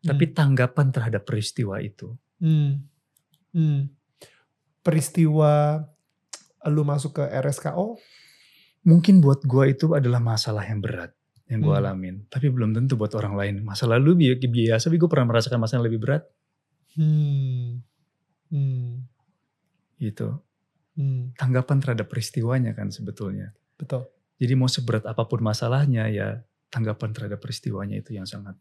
Tapi 0.00 0.32
tanggapan 0.32 0.88
terhadap 0.88 1.28
peristiwa 1.28 1.76
itu. 1.80 2.16
Hmm. 2.40 2.84
Hmm. 3.52 3.92
Peristiwa 4.80 5.84
lu 6.68 6.82
masuk 6.84 7.20
ke 7.20 7.24
RSKO 7.24 8.00
Mungkin 8.80 9.20
buat 9.20 9.44
gua 9.44 9.68
itu 9.68 9.92
adalah 9.92 10.24
masalah 10.24 10.64
yang 10.64 10.80
berat 10.80 11.12
yang 11.52 11.60
gua 11.60 11.76
Hmm. 11.76 11.84
alamin. 11.84 12.14
Tapi 12.32 12.48
belum 12.48 12.72
tentu 12.72 12.96
buat 12.96 13.12
orang 13.12 13.36
lain. 13.36 13.54
Masa 13.60 13.84
lalu 13.84 14.16
bi- 14.16 14.40
biasa, 14.40 14.88
tapi 14.88 14.96
gue 14.96 15.10
pernah 15.10 15.28
merasakan 15.34 15.60
masalah 15.60 15.82
yang 15.82 15.88
lebih 15.92 16.00
berat 16.00 16.22
Hmm. 16.96 17.84
Hmm. 18.48 19.04
gitu. 20.00 20.40
Hmm. 20.96 21.36
Tanggapan 21.36 21.76
terhadap 21.82 22.08
peristiwanya 22.08 22.72
kan 22.72 22.88
sebetulnya. 22.88 23.52
Betul. 23.76 24.08
Jadi 24.40 24.52
mau 24.56 24.70
seberat 24.70 25.04
apa 25.04 25.28
pun 25.28 25.44
masalahnya 25.44 26.08
ya 26.08 26.40
tanggapan 26.72 27.12
terhadap 27.12 27.42
peristiwanya 27.44 28.00
itu 28.00 28.16
yang 28.16 28.24
sangat 28.24 28.56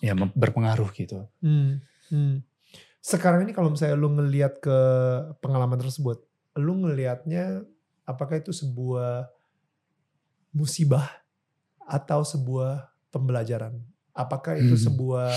ya 0.00 0.16
berpengaruh 0.16 0.88
gitu. 0.96 1.28
Hmm. 1.44 1.84
Hmm. 2.08 2.42
Sekarang 3.00 3.48
ini 3.48 3.52
kalau 3.56 3.72
misalnya 3.72 3.96
lu 3.96 4.12
ngelihat 4.12 4.60
ke 4.60 4.78
pengalaman 5.40 5.80
tersebut, 5.80 6.20
lu 6.56 6.84
ngelihatnya 6.84 7.64
apakah 8.04 8.40
itu 8.40 8.52
sebuah 8.52 9.28
musibah 10.52 11.06
atau 11.84 12.26
sebuah 12.26 12.90
pembelajaran? 13.14 13.80
Apakah 14.12 14.58
itu 14.58 14.74
Hmm. 14.76 14.84
sebuah 14.90 15.30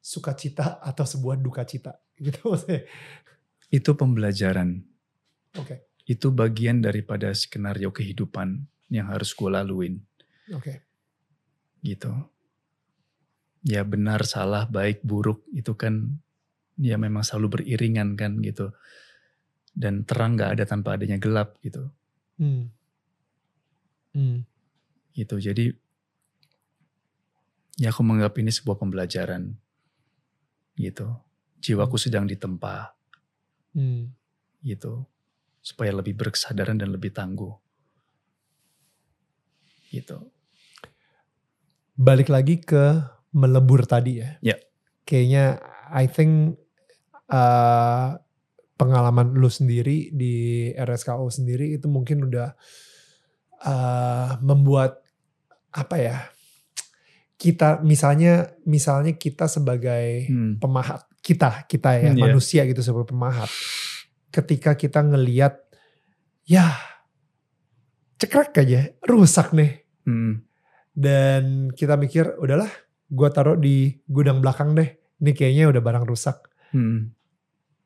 sukacita 0.00 0.80
atau 0.80 1.04
sebuah 1.04 1.36
duka 1.36 1.66
cita? 1.66 1.98
Gitu 2.20 2.40
maksudnya. 2.44 2.84
Itu 3.72 3.96
pembelajaran. 3.96 4.84
Oke. 5.56 5.88
Itu 6.04 6.30
bagian 6.34 6.82
daripada 6.82 7.30
skenario 7.32 7.90
kehidupan 7.94 8.66
yang 8.90 9.06
harus 9.08 9.30
gue 9.30 9.46
laluin 9.46 10.02
Oke. 10.50 10.82
gitu. 11.80 12.10
Ya 13.60 13.84
benar, 13.84 14.24
salah, 14.24 14.64
baik, 14.64 15.04
buruk 15.04 15.44
itu 15.52 15.76
kan 15.76 16.16
ya 16.80 16.96
memang 16.96 17.20
selalu 17.20 17.60
beriringan 17.60 18.16
kan 18.16 18.40
gitu. 18.40 18.72
Dan 19.70 20.08
terang 20.08 20.34
gak 20.40 20.58
ada 20.58 20.64
tanpa 20.66 20.96
adanya 20.96 21.20
gelap 21.20 21.60
gitu. 21.60 21.92
Hmm. 22.40 22.72
Hmm. 24.10 24.42
gitu. 25.14 25.36
Jadi 25.38 25.70
ya 27.78 27.92
aku 27.92 28.00
menganggap 28.02 28.40
ini 28.40 28.50
sebuah 28.50 28.80
pembelajaran 28.80 29.54
gitu. 30.80 31.08
Jiwaku 31.60 32.00
sedang 32.00 32.24
ditempa 32.24 32.96
Hmm. 33.76 34.10
gitu 34.64 35.04
supaya 35.60 35.92
lebih 35.92 36.16
berkesadaran 36.16 36.80
dan 36.80 36.90
lebih 36.90 37.12
tangguh 37.12 37.52
gitu. 39.92 40.32
Balik 42.00 42.32
lagi 42.32 42.58
ke 42.58 43.04
melebur 43.32 43.86
tadi 43.86 44.20
ya. 44.20 44.36
Ya. 44.42 44.56
Kayaknya 45.04 45.58
I 45.90 46.06
think 46.06 46.58
uh, 47.28 48.18
pengalaman 48.74 49.34
lu 49.34 49.50
sendiri 49.50 50.10
di 50.10 50.68
RSKO 50.72 51.28
sendiri 51.28 51.74
itu 51.74 51.86
mungkin 51.86 52.26
udah 52.26 52.54
uh, 53.64 54.30
membuat 54.40 55.02
apa 55.70 55.96
ya? 55.98 56.18
Kita 57.34 57.80
misalnya 57.80 58.52
misalnya 58.68 59.16
kita 59.16 59.48
sebagai 59.48 60.28
Hmm. 60.28 60.60
pemahat 60.60 61.08
kita 61.20 61.64
kita 61.68 62.00
ya 62.00 62.10
Hmm, 62.12 62.16
iya. 62.16 62.22
manusia 62.28 62.60
gitu 62.64 62.80
sebagai 62.80 63.12
pemahat 63.12 63.48
ketika 64.32 64.72
kita 64.72 65.04
ngeliat 65.04 65.56
ya 66.44 66.72
cekrek 68.16 68.56
aja 68.56 68.92
rusak 69.04 69.52
nih 69.52 69.84
Hmm. 70.04 70.40
dan 70.96 71.68
kita 71.76 72.00
mikir 72.00 72.40
udahlah 72.40 72.72
gua 73.10 73.28
taruh 73.34 73.58
di 73.58 73.98
gudang 74.06 74.38
belakang 74.38 74.72
deh. 74.78 74.88
Ini 75.20 75.30
kayaknya 75.36 75.64
udah 75.68 75.82
barang 75.82 76.06
rusak. 76.08 76.38
Hmm. 76.70 77.10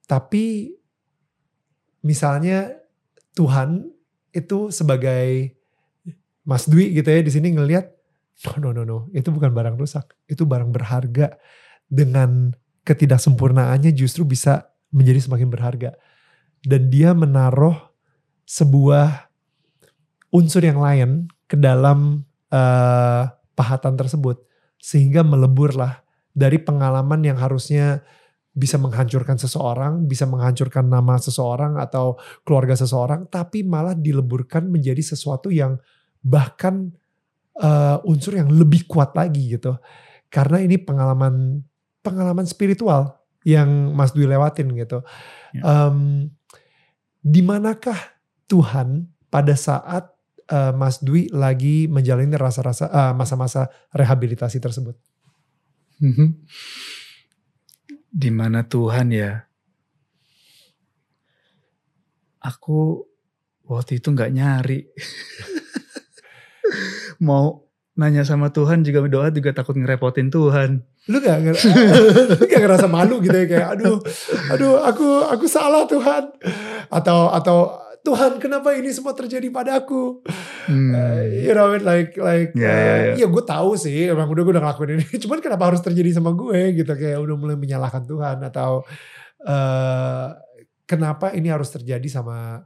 tapi 0.04 0.76
misalnya 2.04 2.85
Tuhan 3.33 3.88
itu 4.37 4.69
sebagai 4.69 5.57
Mas 6.45 6.69
Dwi 6.69 6.93
gitu 6.93 7.09
ya 7.09 7.25
di 7.25 7.33
sini 7.33 7.57
ngelihat 7.57 7.88
no 8.45 8.61
no 8.61 8.71
no 8.76 8.83
no. 8.85 8.99
Itu 9.16 9.33
bukan 9.33 9.57
barang 9.57 9.81
rusak. 9.81 10.12
Itu 10.28 10.45
barang 10.45 10.69
berharga. 10.69 11.40
Dengan 11.88 12.52
ketidaksempurnaannya 12.85 13.97
justru 13.97 14.28
bisa 14.28 14.69
menjadi 14.93 15.25
semakin 15.25 15.49
berharga. 15.49 15.97
Dan 16.61 16.93
dia 16.93 17.16
menaruh 17.16 17.76
sebuah 18.45 19.33
unsur 20.28 20.61
yang 20.61 20.85
lain 20.85 21.33
ke 21.49 21.57
dalam 21.57 22.28
eh, 22.52 23.23
pahatan 23.57 23.97
tersebut 23.97 24.45
sehingga 24.85 25.25
meleburlah 25.25 26.05
dari 26.37 26.61
pengalaman 26.61 27.25
yang 27.25 27.41
harusnya 27.41 28.05
bisa 28.53 28.76
menghancurkan 28.76 29.41
seseorang, 29.41 30.05
bisa 30.05 30.29
menghancurkan 30.29 30.87
nama 30.87 31.17
seseorang 31.17 31.81
atau 31.81 32.21
keluarga 32.45 32.76
seseorang, 32.76 33.26
tapi 33.33 33.64
malah 33.64 33.97
dileburkan 33.97 34.69
menjadi 34.69 35.00
sesuatu 35.00 35.49
yang 35.49 35.81
bahkan 36.21 36.93
eh, 37.57 37.97
unsur 38.05 38.37
yang 38.37 38.53
lebih 38.53 38.85
kuat 38.85 39.17
lagi 39.17 39.57
gitu. 39.57 39.75
Karena 40.29 40.61
ini 40.61 40.76
pengalaman 40.76 41.64
pengalaman 42.05 42.45
spiritual 42.45 43.25
yang 43.43 43.97
Mas 43.97 44.12
Dwi 44.12 44.29
lewatin 44.29 44.71
gitu. 44.76 45.00
Ya. 45.57 45.88
Em, 45.88 46.29
di 47.25 47.41
manakah 47.41 47.97
Tuhan 48.47 49.09
pada 49.33 49.57
saat 49.57 50.13
eh, 50.46 50.72
Mas 50.72 51.00
Dwi 51.00 51.28
lagi 51.28 51.86
menjalani 51.86 52.34
rasa-rasa 52.34 52.88
eh, 52.88 53.12
masa-masa 53.12 53.68
rehabilitasi 53.90 54.58
tersebut? 54.58 54.94
Di 58.10 58.30
mana 58.30 58.62
Tuhan 58.62 59.10
ya? 59.10 59.42
Aku 62.40 63.04
waktu 63.64 63.98
itu 63.98 64.12
nggak 64.12 64.30
nyari. 64.30 64.84
Mau 67.26 67.64
nanya 67.94 68.26
sama 68.26 68.50
Tuhan 68.50 68.82
juga 68.82 69.06
doa 69.06 69.28
juga 69.30 69.54
takut 69.54 69.78
ngerepotin 69.78 70.28
Tuhan. 70.28 70.82
Lu 71.08 71.20
gak, 71.20 71.38
nger- 71.40 71.62
lu 72.40 72.44
gak 72.48 72.60
ngerasa 72.64 72.86
malu 72.88 73.20
gitu 73.20 73.36
ya 73.36 73.46
kayak 73.46 73.68
aduh 73.76 74.00
aduh 74.50 74.80
aku 74.82 75.06
aku 75.28 75.44
salah 75.44 75.84
Tuhan 75.84 76.32
atau 76.88 77.28
atau 77.28 77.76
Tuhan 78.04 78.37
kenapa 78.37 78.76
ini 78.76 78.92
semua 78.92 79.16
terjadi 79.16 79.49
padaku 79.49 80.20
Hmm. 80.64 80.96
Eh, 80.96 81.44
you 81.44 81.52
know 81.52 81.76
like 81.76 82.16
like 82.16 82.56
Ya, 82.56 82.64
uh, 82.64 82.73
ya, 82.73 82.94
ya. 83.12 83.12
ya 83.20 83.26
gue 83.28 83.44
tahu 83.44 83.76
sih 83.76 84.08
emang 84.08 84.32
udah 84.32 84.42
gue 84.44 84.52
udah 84.56 84.64
ngelakuin 84.64 84.96
ini 84.96 85.04
cuman 85.28 85.44
kenapa 85.44 85.68
harus 85.68 85.84
terjadi 85.84 86.16
sama 86.16 86.32
gue 86.32 86.73
gitu 86.73 86.88
kayak 86.88 87.20
udah 87.20 87.37
mulai 87.37 87.56
menyalahkan 87.56 88.00
Tuhan 88.04 88.40
atau 88.40 88.80
eh 89.44 90.26
kenapa 90.84 91.37
ini 91.37 91.52
harus 91.52 91.68
terjadi 91.68 92.08
sama 92.08 92.64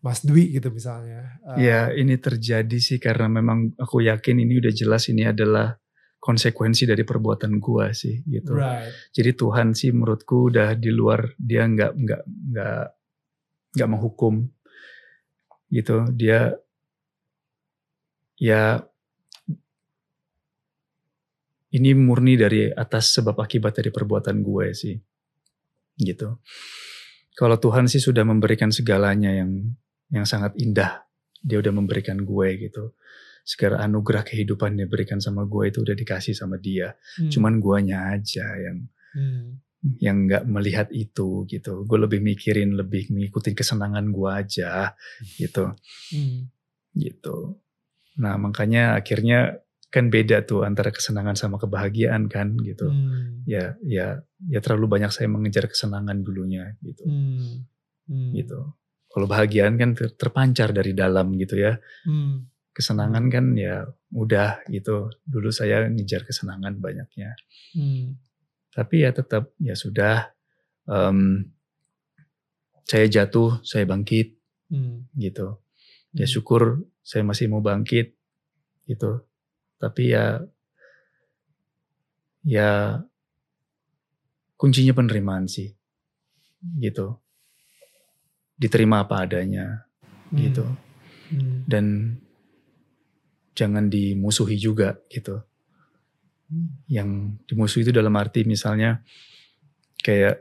Mas 0.00 0.24
Dwi 0.24 0.56
gitu 0.56 0.72
misalnya 0.72 1.40
Eh, 1.56 1.68
Ya 1.68 1.92
ini 1.92 2.16
terjadi 2.16 2.76
sih 2.80 2.96
karena 2.96 3.28
memang 3.28 3.76
aku 3.76 4.00
yakin 4.00 4.40
ini 4.40 4.56
udah 4.56 4.72
jelas 4.72 5.08
ini 5.12 5.28
adalah 5.28 5.76
konsekuensi 6.16 6.88
dari 6.88 7.04
perbuatan 7.04 7.60
gua 7.60 7.92
sih 7.92 8.24
gitu. 8.24 8.56
right 8.56 9.12
Jadi 9.12 9.30
Tuhan 9.36 9.76
sih 9.76 9.92
menurutku 9.92 10.48
udah 10.48 10.72
di 10.72 10.88
luar 10.88 11.36
dia 11.36 11.68
nggak 11.68 11.92
nggak 11.92 12.22
nggak 12.24 12.84
nggak 13.76 13.88
menghukum 13.92 14.34
gitu. 15.70 16.06
Dia 16.14 16.54
ya 18.36 18.84
ini 21.76 21.90
murni 21.96 22.38
dari 22.40 22.68
atas 22.72 23.16
sebab 23.16 23.36
akibat 23.42 23.76
dari 23.80 23.90
perbuatan 23.92 24.40
gue 24.40 24.66
sih 24.72 24.96
gitu. 25.96 26.40
Kalau 27.36 27.56
Tuhan 27.60 27.84
sih 27.88 28.00
sudah 28.00 28.24
memberikan 28.24 28.72
segalanya 28.72 29.32
yang 29.32 29.76
yang 30.12 30.24
sangat 30.24 30.56
indah. 30.56 31.04
Dia 31.40 31.60
udah 31.60 31.72
memberikan 31.72 32.24
gue 32.24 32.48
gitu. 32.68 32.96
Segala 33.46 33.84
anugerah 33.84 34.26
kehidupan 34.26 34.74
dia 34.74 34.88
berikan 34.90 35.22
sama 35.22 35.46
gue 35.46 35.70
itu 35.70 35.84
udah 35.84 35.94
dikasih 35.94 36.34
sama 36.34 36.56
dia. 36.56 36.96
Hmm. 37.20 37.30
Cuman 37.30 37.60
guanya 37.60 38.16
aja 38.16 38.46
yang 38.56 38.88
Hmm. 39.16 39.64
Yang 40.02 40.26
nggak 40.26 40.44
melihat 40.46 40.88
itu 40.90 41.44
gitu. 41.46 41.86
Gue 41.86 41.98
lebih 42.02 42.20
mikirin, 42.20 42.74
lebih 42.74 43.10
mengikuti 43.12 43.54
kesenangan 43.54 44.10
gue 44.10 44.30
aja 44.30 44.94
gitu, 45.38 45.72
Hmm. 46.12 46.50
gitu. 46.92 47.60
Nah 48.18 48.34
makanya 48.36 48.96
akhirnya 48.98 49.60
kan 49.86 50.10
beda 50.10 50.42
tuh 50.44 50.66
antara 50.66 50.90
kesenangan 50.90 51.38
sama 51.38 51.56
kebahagiaan 51.56 52.26
kan 52.26 52.58
gitu. 52.60 52.90
Hmm. 52.90 53.46
Ya, 53.46 53.78
ya, 53.86 54.20
ya 54.50 54.58
terlalu 54.60 54.98
banyak 54.98 55.14
saya 55.14 55.30
mengejar 55.30 55.70
kesenangan 55.70 56.20
dulunya 56.20 56.74
gitu, 56.82 57.06
Hmm. 57.06 57.64
Hmm. 58.10 58.32
gitu. 58.34 58.74
Kalau 59.08 59.26
bahagiaan 59.30 59.80
kan 59.80 59.96
ter- 59.96 60.12
terpancar 60.12 60.74
dari 60.76 60.92
dalam 60.92 61.32
gitu 61.38 61.56
ya. 61.56 61.78
Hmm. 62.04 62.50
Kesenangan 62.76 63.32
kan 63.32 63.56
ya 63.56 63.88
udah 64.12 64.60
gitu. 64.68 65.08
Dulu 65.24 65.48
saya 65.48 65.88
ngejar 65.88 66.28
kesenangan 66.28 66.76
banyaknya. 66.76 67.32
Hmm. 67.72 68.20
Tapi 68.76 69.02
ya 69.02 69.10
tetap 69.10 69.56
ya 69.56 69.72
sudah 69.72 70.28
em, 70.84 71.48
saya 72.84 73.06
jatuh 73.08 73.64
saya 73.64 73.82
bangkit 73.82 74.36
Hmm. 74.66 75.06
gitu 75.14 75.62
ya 76.12 76.26
Hmm. 76.26 76.30
syukur 76.30 76.62
saya 77.00 77.22
masih 77.22 77.46
mau 77.46 77.62
bangkit 77.62 78.18
gitu 78.84 79.22
tapi 79.78 80.10
ya 80.10 80.42
ya 82.42 82.98
kuncinya 84.56 84.90
penerimaan 84.90 85.46
sih 85.46 85.70
gitu 86.78 87.14
diterima 88.56 89.06
apa 89.06 89.22
adanya 89.22 89.86
gitu 90.32 90.66
Hmm. 91.26 91.62
dan 91.66 91.84
jangan 93.54 93.86
dimusuhi 93.86 94.58
juga 94.58 94.98
gitu 95.06 95.38
Hmm. 95.38 95.55
Yang 96.86 97.38
dimusuhi 97.44 97.82
itu 97.82 97.92
dalam 97.92 98.14
arti 98.14 98.46
misalnya 98.46 99.02
kayak 99.98 100.38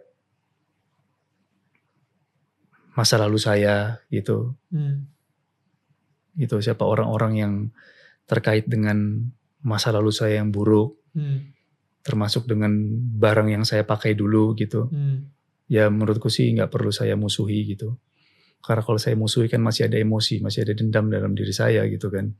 masa 2.95 3.19
lalu 3.19 3.39
saya 3.41 3.99
gitu 4.07 4.55
Hmm. 4.71 5.07
gitu 6.35 6.59
siapa 6.59 6.83
orang-orang 6.83 7.33
yang 7.35 7.53
terkait 8.27 8.67
dengan 8.67 9.27
masa 9.63 9.91
lalu 9.91 10.11
saya 10.15 10.39
yang 10.39 10.51
buruk 10.51 10.95
Hmm. 11.15 11.51
termasuk 12.05 12.45
dengan 12.45 12.71
barang 13.17 13.49
yang 13.49 13.63
saya 13.65 13.83
pakai 13.83 14.13
dulu 14.15 14.53
gitu 14.55 14.87
Hmm. 14.87 15.27
ya 15.67 15.89
menurutku 15.91 16.29
sih 16.29 16.47
nggak 16.55 16.71
perlu 16.71 16.93
saya 16.93 17.17
musuhi 17.19 17.65
gitu 17.75 17.97
karena 18.61 18.81
kalau 18.81 18.97
saya 18.97 19.17
musuhi 19.17 19.49
kan 19.49 19.59
masih 19.61 19.89
ada 19.89 19.97
emosi 19.97 20.39
masih 20.39 20.63
ada 20.65 20.73
dendam 20.77 21.09
dalam 21.09 21.33
diri 21.33 21.51
saya 21.51 21.83
gitu 21.89 22.07
kan 22.09 22.31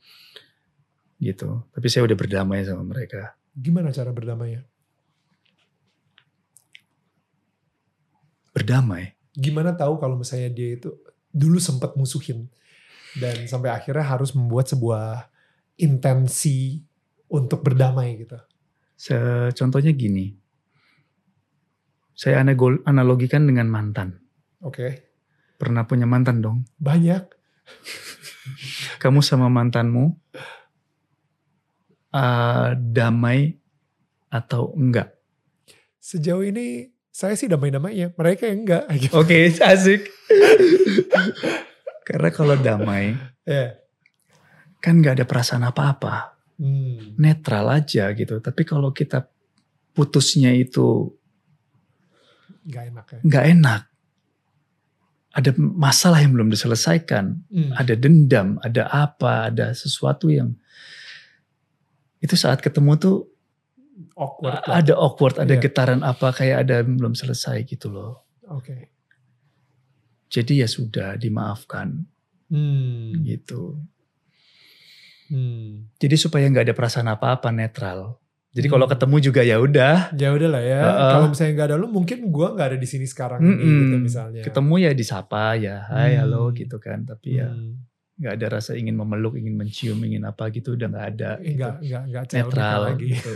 gitu 1.20 1.68
tapi 1.74 1.88
saya 1.90 2.06
udah 2.08 2.18
berdamai 2.18 2.62
sama 2.64 2.84
mereka 2.86 3.36
Gimana 3.56 3.90
cara 3.90 4.12
berdamainya? 4.12 4.68
berdamai 8.56 9.16
Gimana 9.36 9.76
tahu 9.76 10.00
kalau 10.00 10.16
misalnya 10.16 10.48
dia 10.48 10.80
itu 10.80 10.96
dulu 11.28 11.60
sempat 11.60 12.00
musuhin 12.00 12.48
dan 13.20 13.36
sampai 13.52 13.68
akhirnya 13.68 14.08
harus 14.08 14.32
membuat 14.32 14.72
sebuah 14.72 15.28
intensi 15.76 16.80
untuk 17.28 17.60
berdamai 17.60 18.16
gitu. 18.16 18.40
Se- 18.96 19.52
Contohnya 19.52 19.92
gini, 19.92 20.32
saya 22.16 22.40
analogikan 22.88 23.44
dengan 23.44 23.68
mantan. 23.68 24.24
Oke, 24.64 25.04
Pernah 25.60 25.84
punya 25.84 26.08
mantan 26.08 26.40
dong? 26.40 26.64
banyak. 26.80 27.28
Kamu 29.04 29.20
sama 29.20 29.52
mantanmu 29.52 30.16
uh, 32.16 32.72
damai 32.74 33.60
atau 34.32 34.72
enggak? 34.74 35.12
Sejauh 36.00 36.42
ini 36.42 36.88
saya 37.10 37.36
sih 37.36 37.48
damai-damai 37.48 37.96
ya, 37.96 38.08
mereka 38.14 38.48
yang 38.48 38.64
enggak. 38.64 38.84
Gitu. 39.02 39.12
Oke, 39.12 39.52
asik. 39.52 40.08
Karena 42.06 42.30
kalau 42.30 42.56
damai 42.56 43.16
Ya. 43.46 43.78
kan 44.80 44.98
nggak 44.98 45.22
ada 45.22 45.26
perasaan 45.26 45.64
apa-apa, 45.64 46.34
Hmm. 46.56 47.18
netral 47.18 47.68
aja 47.70 48.10
gitu. 48.12 48.40
Tapi 48.40 48.62
kalau 48.64 48.90
kita 48.90 49.28
putusnya 49.92 50.50
itu 50.52 51.12
Gak 52.64 52.90
enak 52.90 53.06
ya. 53.08 53.20
nggak 53.22 53.46
enak, 53.54 53.82
ada 55.32 55.52
masalah 55.58 56.22
yang 56.22 56.34
belum 56.34 56.50
diselesaikan, 56.50 57.38
Hmm. 57.50 57.72
ada 57.74 57.94
dendam, 57.94 58.58
ada 58.62 58.86
apa, 58.88 59.50
ada 59.50 59.70
sesuatu 59.72 60.30
yang 60.30 60.54
itu 62.26 62.36
saat 62.36 62.60
ketemu 62.60 62.92
tuh 62.96 63.18
Awkward. 64.14 64.60
lah. 64.62 64.76
ada 64.76 64.94
awkward, 64.94 65.36
ada 65.38 65.52
Iya. 65.52 65.62
getaran 65.62 66.02
apa 66.02 66.32
kayak 66.32 66.58
ada 66.64 66.82
belum 66.82 67.14
selesai 67.14 67.64
gitu 67.64 67.88
loh. 67.88 68.26
Oke. 68.46 68.92
Jadi 70.28 70.60
ya 70.60 70.68
sudah 70.68 71.16
dimaafkan 71.16 72.04
Hmm. 72.48 73.24
gitu. 73.24 73.80
Hmm. 75.28 75.90
Jadi 75.96 76.16
supaya 76.16 76.46
nggak 76.46 76.66
ada 76.66 76.76
perasaan 76.76 77.08
apa-apa 77.08 77.50
netral. 77.50 78.22
Jadi 78.52 78.66
Hmm. 78.66 78.74
kalau 78.74 78.88
ketemu 78.88 79.16
juga 79.22 79.42
ya 79.42 79.58
udah 79.58 80.14
Ya 80.14 80.30
udahlah 80.32 80.62
ya. 80.62 80.82
Heeh. 80.82 81.12
Kalau 81.12 81.28
misalnya 81.28 81.54
nggak 81.54 81.68
ada 81.68 81.78
lu, 81.78 81.88
mungkin 81.90 82.18
gua 82.30 82.52
nggak 82.52 82.68
ada 82.70 82.78
di 82.78 82.86
sini 82.86 83.04
sekarang 83.04 83.40
ini 83.40 83.52
Mm-mm. 83.54 83.80
gitu 83.82 83.96
misalnya. 84.02 84.42
ketemu 84.42 84.74
ya 84.78 84.92
disapa 84.94 85.56
ya, 85.58 85.88
hai 85.90 86.14
Hmm. 86.14 86.22
halo 86.22 86.44
gitu 86.52 86.78
kan. 86.78 87.04
Tapi 87.04 87.30
ya 87.36 87.50
Hmm. 87.50 87.80
Nggak 88.16 88.34
ada 88.40 88.48
rasa 88.60 88.72
ingin 88.80 88.96
memeluk, 88.96 89.36
ingin 89.36 89.60
mencium, 89.60 90.00
ingin 90.00 90.24
apa 90.24 90.48
gitu 90.52 90.80
udah 90.80 90.88
nggak 90.88 91.08
ada. 91.16 91.32
Eh, 91.44 91.52
gitu. 91.52 91.60
Nggak 91.60 91.74
nggak 91.84 92.04
nggak 92.08 92.24
CLBK 92.32 92.40
netral 92.40 92.80
lagi. 92.82 93.08
gitu. 93.12 93.32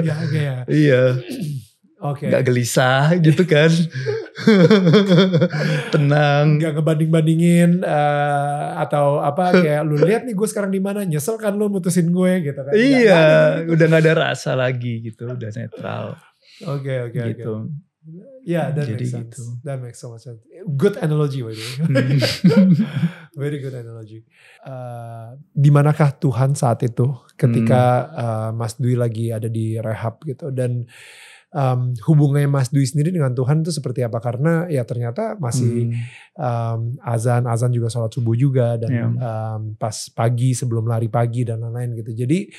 ya, 0.08 0.16
ya. 0.28 0.56
iya. 0.68 1.02
Oke. 2.04 2.28
nggak 2.28 2.44
gelisah 2.44 3.16
gitu 3.16 3.48
kan. 3.48 3.72
Tenang. 5.94 6.60
Gak 6.60 6.76
ngebanding-bandingin 6.76 7.80
eh, 7.80 8.66
atau 8.76 9.24
apa 9.24 9.54
kayak 9.64 9.82
lu 9.88 9.96
lihat 9.96 10.28
nih 10.28 10.36
gue 10.36 10.44
sekarang 10.44 10.68
di 10.68 10.84
mana 10.84 11.00
nyesel 11.08 11.40
kan 11.40 11.56
lu 11.56 11.72
mutusin 11.72 12.12
gue 12.12 12.32
gitu 12.44 12.60
kan. 12.60 12.72
Iya, 12.76 13.16
ada 13.16 13.64
gitu. 13.64 13.72
udah 13.72 13.84
nggak 13.88 14.02
ada 14.04 14.14
rasa 14.20 14.52
lagi 14.52 15.00
gitu, 15.00 15.32
udah 15.32 15.48
netral 15.48 16.20
Oke 16.62 17.10
oke 17.10 17.18
oke. 17.18 17.42
Ya, 18.44 18.68
that 18.68 18.84
Jadi 18.84 19.00
makes 19.00 19.10
sense. 19.10 19.32
gitu. 19.32 19.44
That 19.64 19.78
makes 19.80 19.96
so 19.96 20.12
much 20.12 20.22
sense. 20.22 20.44
Good 20.76 21.00
analogy 21.00 21.40
by 21.40 21.52
the 21.52 21.64
way. 21.64 21.72
Hmm. 21.80 22.68
Very 23.40 23.58
good 23.58 23.74
analogy. 23.74 24.22
Uh, 24.60 25.34
di 25.50 25.68
manakah 25.68 26.12
Tuhan 26.14 26.52
saat 26.52 26.84
itu 26.84 27.08
ketika 27.34 27.82
uh, 28.12 28.50
Mas 28.52 28.76
Dwi 28.76 28.94
lagi 28.94 29.32
ada 29.32 29.48
di 29.48 29.74
rehab 29.76 30.20
gitu 30.22 30.52
dan 30.52 30.84
um, 31.50 31.96
hubungannya 32.04 32.46
Mas 32.46 32.68
Dwi 32.68 32.84
sendiri 32.84 33.10
dengan 33.10 33.32
Tuhan 33.32 33.64
itu 33.64 33.72
seperti 33.72 34.04
apa? 34.04 34.20
Karena 34.20 34.68
ya 34.68 34.84
ternyata 34.84 35.34
masih 35.36 35.90
Hmm. 35.90 35.98
um, 36.36 36.80
azan 37.02 37.48
azan 37.48 37.72
juga 37.72 37.88
sholat 37.88 38.12
subuh 38.12 38.36
juga 38.36 38.76
dan 38.76 38.90
Iya. 38.92 39.06
um, 39.08 39.60
pas 39.74 39.96
pagi 40.10 40.52
sebelum 40.52 40.84
lari 40.84 41.08
pagi 41.08 41.42
dan 41.42 41.58
lain-lain 41.58 41.96
gitu. 41.98 42.12
Jadi 42.14 42.52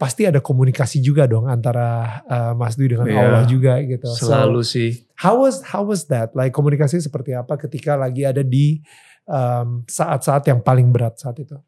pasti 0.00 0.24
ada 0.24 0.40
komunikasi 0.40 1.04
juga 1.04 1.28
dong 1.28 1.44
antara 1.44 2.24
uh, 2.24 2.52
Mas 2.56 2.72
Dwi 2.72 2.96
dengan 2.96 3.04
Iya. 3.04 3.20
Allah 3.20 3.44
juga 3.44 3.76
gitu. 3.84 4.08
So, 4.16 4.32
Selalu 4.32 4.64
sih. 4.64 5.04
How 5.20 5.44
was 5.44 5.60
how 5.60 5.84
was 5.84 6.08
that? 6.08 6.32
Like 6.32 6.56
komunikasi 6.56 7.04
seperti 7.04 7.36
apa 7.36 7.60
ketika 7.60 8.00
lagi 8.00 8.24
ada 8.24 8.40
di 8.40 8.80
um, 9.28 9.84
saat-saat 9.84 10.48
yang 10.48 10.64
paling 10.64 10.88
berat 10.88 11.20
saat 11.20 11.36
itu? 11.44 11.60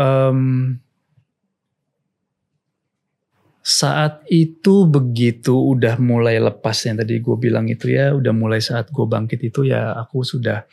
Em, 0.00 0.80
saat 3.60 4.24
itu 4.32 4.88
begitu 4.88 5.52
udah 5.52 6.00
mulai 6.00 6.40
lepas 6.40 6.80
yang 6.88 6.96
tadi 6.96 7.20
gue 7.20 7.36
bilang 7.36 7.68
itu 7.68 7.92
ya, 7.92 8.16
udah 8.16 8.32
mulai 8.32 8.64
saat 8.64 8.88
gue 8.88 9.04
bangkit 9.04 9.52
itu 9.52 9.68
ya 9.68 9.92
aku 9.92 10.24
sudah 10.24 10.64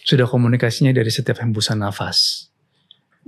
sudah 0.00 0.24
komunikasinya 0.24 0.96
dari 0.96 1.12
setiap 1.12 1.44
hembusan 1.44 1.84
nafas. 1.84 2.48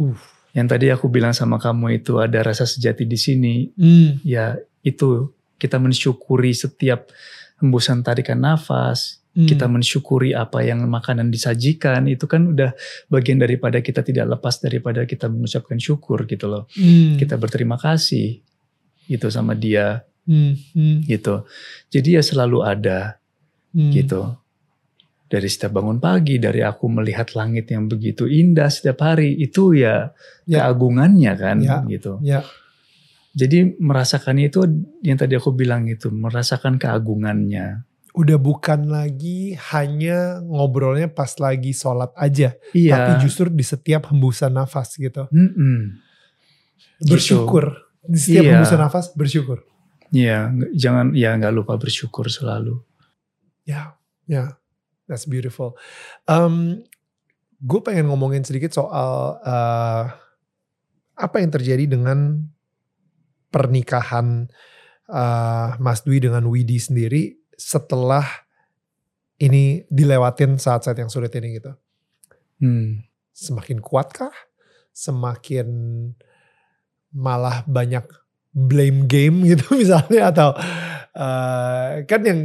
Uh. 0.00 0.37
Yang 0.56 0.66
tadi 0.74 0.86
aku 0.88 1.06
bilang 1.08 1.36
sama 1.36 1.60
kamu 1.60 2.00
itu 2.00 2.16
ada 2.18 2.40
rasa 2.40 2.64
sejati 2.64 3.04
di 3.04 3.18
sini, 3.20 3.54
Hmm. 3.76 4.18
ya 4.24 4.56
itu 4.80 5.32
kita 5.58 5.76
mensyukuri 5.76 6.54
setiap 6.54 7.10
hembusan 7.60 8.00
tarikan 8.00 8.40
nafas, 8.40 9.20
Hmm. 9.36 9.46
kita 9.46 9.68
mensyukuri 9.68 10.32
apa 10.32 10.64
yang 10.64 10.82
makanan 10.88 11.30
disajikan 11.30 12.08
itu 12.08 12.24
kan 12.26 12.54
udah 12.54 12.72
bagian 13.06 13.38
daripada 13.38 13.78
kita 13.84 14.00
tidak 14.02 14.38
lepas 14.38 14.58
daripada 14.58 15.04
kita 15.04 15.28
mengucapkan 15.30 15.76
syukur 15.78 16.24
gitu 16.26 16.48
loh. 16.48 16.64
Hmm. 16.74 17.14
Kita 17.20 17.36
berterima 17.36 17.76
kasih 17.78 18.40
gitu 19.06 19.28
sama 19.28 19.52
dia 19.54 20.02
Hmm. 20.26 20.56
Hmm. 20.74 21.04
gitu. 21.06 21.44
Jadi 21.92 22.18
ya 22.18 22.22
selalu 22.24 22.64
ada 22.64 23.20
Hmm. 23.76 23.92
gitu. 23.92 24.32
Dari 25.28 25.44
setiap 25.44 25.76
bangun 25.76 26.00
pagi, 26.00 26.40
dari 26.40 26.64
aku 26.64 26.88
melihat 26.88 27.36
langit 27.36 27.68
yang 27.68 27.84
begitu 27.84 28.24
indah 28.24 28.72
setiap 28.72 29.04
hari, 29.04 29.36
itu 29.36 29.76
ya, 29.76 30.16
Ya. 30.48 30.64
keagungannya 30.64 31.32
kan 31.36 31.56
Ya. 31.60 31.84
gitu. 31.84 32.16
Ya. 32.24 32.40
Jadi 33.36 33.76
merasakannya 33.76 34.48
itu 34.48 34.64
yang 35.04 35.20
tadi 35.20 35.36
aku 35.36 35.52
bilang 35.52 35.84
itu, 35.84 36.08
merasakan 36.08 36.80
keagungannya. 36.80 37.84
Udah 38.16 38.40
bukan 38.40 38.88
lagi 38.88 39.52
hanya 39.70 40.40
ngobrolnya 40.42 41.06
pas 41.06 41.36
lagi 41.36 41.70
sholat 41.70 42.10
aja, 42.16 42.56
Iya. 42.72 42.92
tapi 42.96 43.12
justru 43.22 43.52
di 43.52 43.62
setiap 43.62 44.08
hembusan 44.10 44.56
nafas 44.56 44.96
gitu. 44.96 45.28
Mm-mm. 45.28 46.00
Bersyukur 47.04 47.78
di 48.02 48.18
setiap 48.18 48.42
Iya. 48.42 48.50
hembusan 48.58 48.80
nafas 48.80 49.12
bersyukur. 49.12 49.62
Iya, 50.08 50.50
jangan 50.72 51.12
ya 51.12 51.36
nggak 51.36 51.52
lupa 51.52 51.76
bersyukur 51.76 52.32
selalu. 52.32 52.80
Ya, 53.68 53.92
ya, 54.24 54.56
that's 55.08 55.24
beautiful. 55.24 55.74
Um, 56.28 56.84
gue 57.58 57.80
pengen 57.82 58.06
ngomongin 58.06 58.46
sedikit 58.46 58.70
soal 58.70 59.40
uh, 59.42 60.04
apa 61.18 61.36
yang 61.42 61.50
terjadi 61.50 61.90
dengan 61.90 62.46
pernikahan 63.50 64.46
uh, 65.10 65.74
Mas 65.82 66.06
Dwi 66.06 66.22
dengan 66.22 66.46
Widi 66.46 66.78
sendiri 66.78 67.34
setelah 67.58 68.22
ini 69.42 69.82
dilewatin 69.90 70.60
saat-saat 70.60 70.98
yang 71.02 71.10
sulit 71.10 71.34
ini 71.34 71.58
gitu. 71.58 71.72
Hmm. 72.62 73.02
Semakin 73.34 73.82
kuatkah? 73.82 74.34
Semakin 74.94 75.66
malah 77.14 77.66
banyak 77.66 78.04
blame 78.52 79.06
game 79.06 79.46
gitu 79.46 79.74
misalnya 79.80 80.34
atau 80.34 80.50
uh, 81.14 82.02
kan 82.04 82.20
yang 82.26 82.40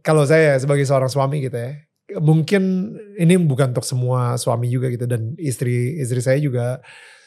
kalau 0.00 0.22
saya 0.22 0.54
sebagai 0.62 0.86
seorang 0.86 1.10
suami 1.10 1.42
gitu 1.42 1.58
ya 1.58 1.74
mungkin 2.22 2.94
ini 3.16 3.36
bukan 3.40 3.72
untuk 3.76 3.86
semua 3.86 4.40
suami 4.40 4.70
juga 4.72 4.92
gitu 4.92 5.04
dan 5.04 5.36
istri 5.40 6.00
istri 6.00 6.20
saya 6.20 6.38
juga 6.40 6.80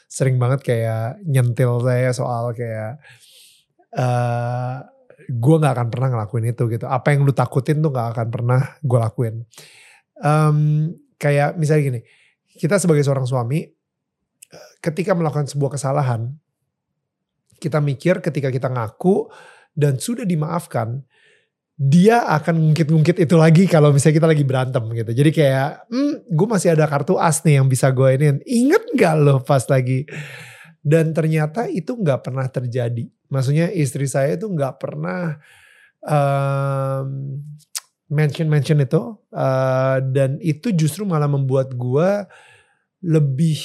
sering 0.10 0.42
banget 0.42 0.66
kayak 0.66 1.22
nyentil 1.26 1.82
saya 1.86 2.10
soal 2.14 2.52
kayak 2.58 2.98
uh, 3.94 4.82
gue 5.30 5.56
nggak 5.62 5.74
akan 5.78 5.88
pernah 5.94 6.08
ngelakuin 6.14 6.46
itu 6.50 6.64
gitu. 6.74 6.86
Apa 6.90 7.14
yang 7.14 7.26
lu 7.26 7.34
takutin 7.34 7.82
tuh 7.82 7.94
nggak 7.94 8.18
akan 8.18 8.28
pernah 8.34 8.62
gue 8.82 9.00
lakuin. 9.00 9.36
Um, 10.20 10.90
kayak 11.20 11.60
misalnya 11.60 11.84
gini 11.94 12.02
kita 12.60 12.76
sebagai 12.80 13.04
seorang 13.04 13.24
suami 13.24 13.64
ketika 14.84 15.16
melakukan 15.16 15.48
sebuah 15.48 15.80
kesalahan 15.80 16.34
kita 17.60 17.84
mikir 17.84 18.24
ketika 18.24 18.50
kita 18.50 18.72
ngaku 18.72 19.28
dan 19.76 20.00
sudah 20.00 20.24
dimaafkan 20.24 21.04
dia 21.80 22.28
akan 22.28 22.60
ngungkit-ngungkit 22.60 23.24
itu 23.24 23.36
lagi 23.40 23.64
kalau 23.64 23.96
misalnya 23.96 24.20
kita 24.20 24.28
lagi 24.28 24.44
berantem 24.44 24.84
gitu. 24.92 25.12
Jadi 25.16 25.32
kayak, 25.32 25.88
hmm, 25.88 26.28
gue 26.28 26.48
masih 26.52 26.76
ada 26.76 26.84
kartu 26.92 27.16
as 27.16 27.40
nih 27.48 27.64
yang 27.64 27.72
bisa 27.72 27.88
gue 27.96 28.20
ini. 28.20 28.36
Ingat 28.44 28.84
gak 29.00 29.16
lo 29.16 29.40
pas 29.40 29.64
lagi? 29.72 30.04
Dan 30.84 31.16
ternyata 31.16 31.72
itu 31.72 31.96
nggak 31.96 32.20
pernah 32.28 32.44
terjadi. 32.52 33.08
Maksudnya 33.32 33.72
istri 33.72 34.12
saya 34.12 34.36
itu 34.36 34.52
nggak 34.52 34.76
pernah 34.76 35.40
um, 36.04 37.40
mention-mention 38.12 38.84
itu. 38.84 39.16
Uh, 39.32 40.04
dan 40.12 40.36
itu 40.44 40.76
justru 40.76 41.08
malah 41.08 41.32
membuat 41.32 41.72
gue 41.80 42.28
lebih 43.08 43.56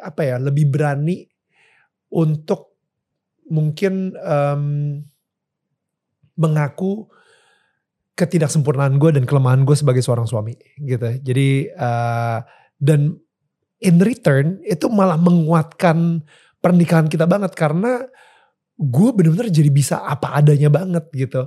apa 0.00 0.24
ya, 0.24 0.36
lebih 0.40 0.72
berani 0.72 1.28
untuk 2.08 2.80
mungkin 3.52 4.16
um, 4.16 4.64
mengaku 6.40 7.12
ketidaksempurnaan 8.18 8.98
gue 8.98 9.14
dan 9.14 9.22
kelemahan 9.22 9.62
gue 9.62 9.78
sebagai 9.78 10.02
seorang 10.02 10.26
suami 10.26 10.58
gitu. 10.82 11.06
Jadi 11.22 11.70
uh, 11.78 12.42
dan 12.82 13.14
in 13.78 14.02
return 14.02 14.58
itu 14.66 14.90
malah 14.90 15.14
menguatkan 15.14 16.26
pernikahan 16.58 17.06
kita 17.06 17.30
banget 17.30 17.54
karena 17.54 18.02
gue 18.78 19.10
bener-bener 19.14 19.50
jadi 19.54 19.70
bisa 19.70 20.02
apa 20.02 20.34
adanya 20.34 20.66
banget 20.66 21.06
gitu. 21.14 21.46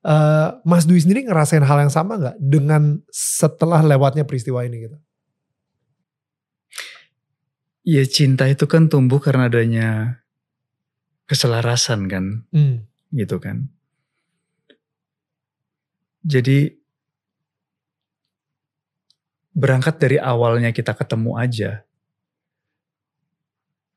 Uh, 0.00 0.58
Mas 0.66 0.88
Dwi 0.88 0.98
sendiri 0.98 1.22
ngerasain 1.28 1.62
hal 1.62 1.86
yang 1.86 1.92
sama 1.92 2.18
nggak 2.18 2.36
dengan 2.40 2.98
setelah 3.12 3.78
lewatnya 3.84 4.26
peristiwa 4.26 4.66
ini 4.66 4.90
gitu? 4.90 4.98
Ya 7.86 8.04
cinta 8.04 8.48
itu 8.50 8.66
kan 8.66 8.90
tumbuh 8.90 9.22
karena 9.22 9.48
adanya 9.48 10.20
keselarasan 11.30 12.10
kan, 12.10 12.44
Hmm. 12.50 12.90
gitu 13.14 13.38
kan. 13.38 13.70
Jadi 16.20 16.80
berangkat 19.56 19.96
dari 20.00 20.16
awalnya 20.20 20.70
kita 20.70 20.94
ketemu 20.94 21.36
aja. 21.36 21.70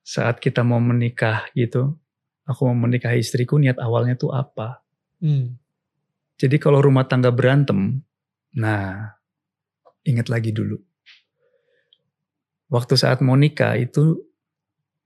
Saat 0.04 0.44
kita 0.44 0.68
mau 0.68 0.84
menikah 0.84 1.48
gitu, 1.56 1.96
aku 2.44 2.68
mau 2.68 2.76
menikahi 2.76 3.24
istriku 3.24 3.56
niat 3.56 3.80
awalnya 3.80 4.20
tuh 4.20 4.36
apa? 4.36 4.84
Hmm. 5.24 5.56
Jadi 6.36 6.60
kalau 6.60 6.84
rumah 6.84 7.08
tangga 7.08 7.32
berantem, 7.32 8.04
nah 8.52 9.16
ingat 10.04 10.28
lagi 10.28 10.52
dulu. 10.52 10.76
Waktu 12.68 13.00
saat 13.00 13.24
mau 13.24 13.38
nikah 13.40 13.80
itu 13.80 14.20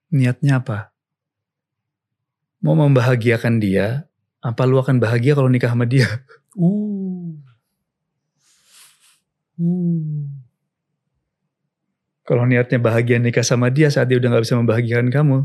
niatnya 0.10 0.64
apa? 0.64 0.90
Mau 2.64 2.74
membahagiakan 2.74 3.62
dia, 3.62 4.10
apa 4.42 4.66
lu 4.66 4.82
akan 4.82 4.98
bahagia 4.98 5.38
kalau 5.38 5.52
nikah 5.52 5.70
sama 5.70 5.86
dia? 5.86 6.10
Uh. 6.58 7.07
Uh. 9.58 10.30
Kalau 12.28 12.43
niatnya 12.43 12.78
bahagia 12.78 13.17
nikah 13.24 13.46
sama 13.46 13.72
dia 13.72 13.88
saat 13.88 14.12
dia 14.12 14.20
udah 14.20 14.36
gak 14.36 14.43
bisa 14.43 14.60
membahagiakan 14.60 15.10
kamu, 15.10 15.38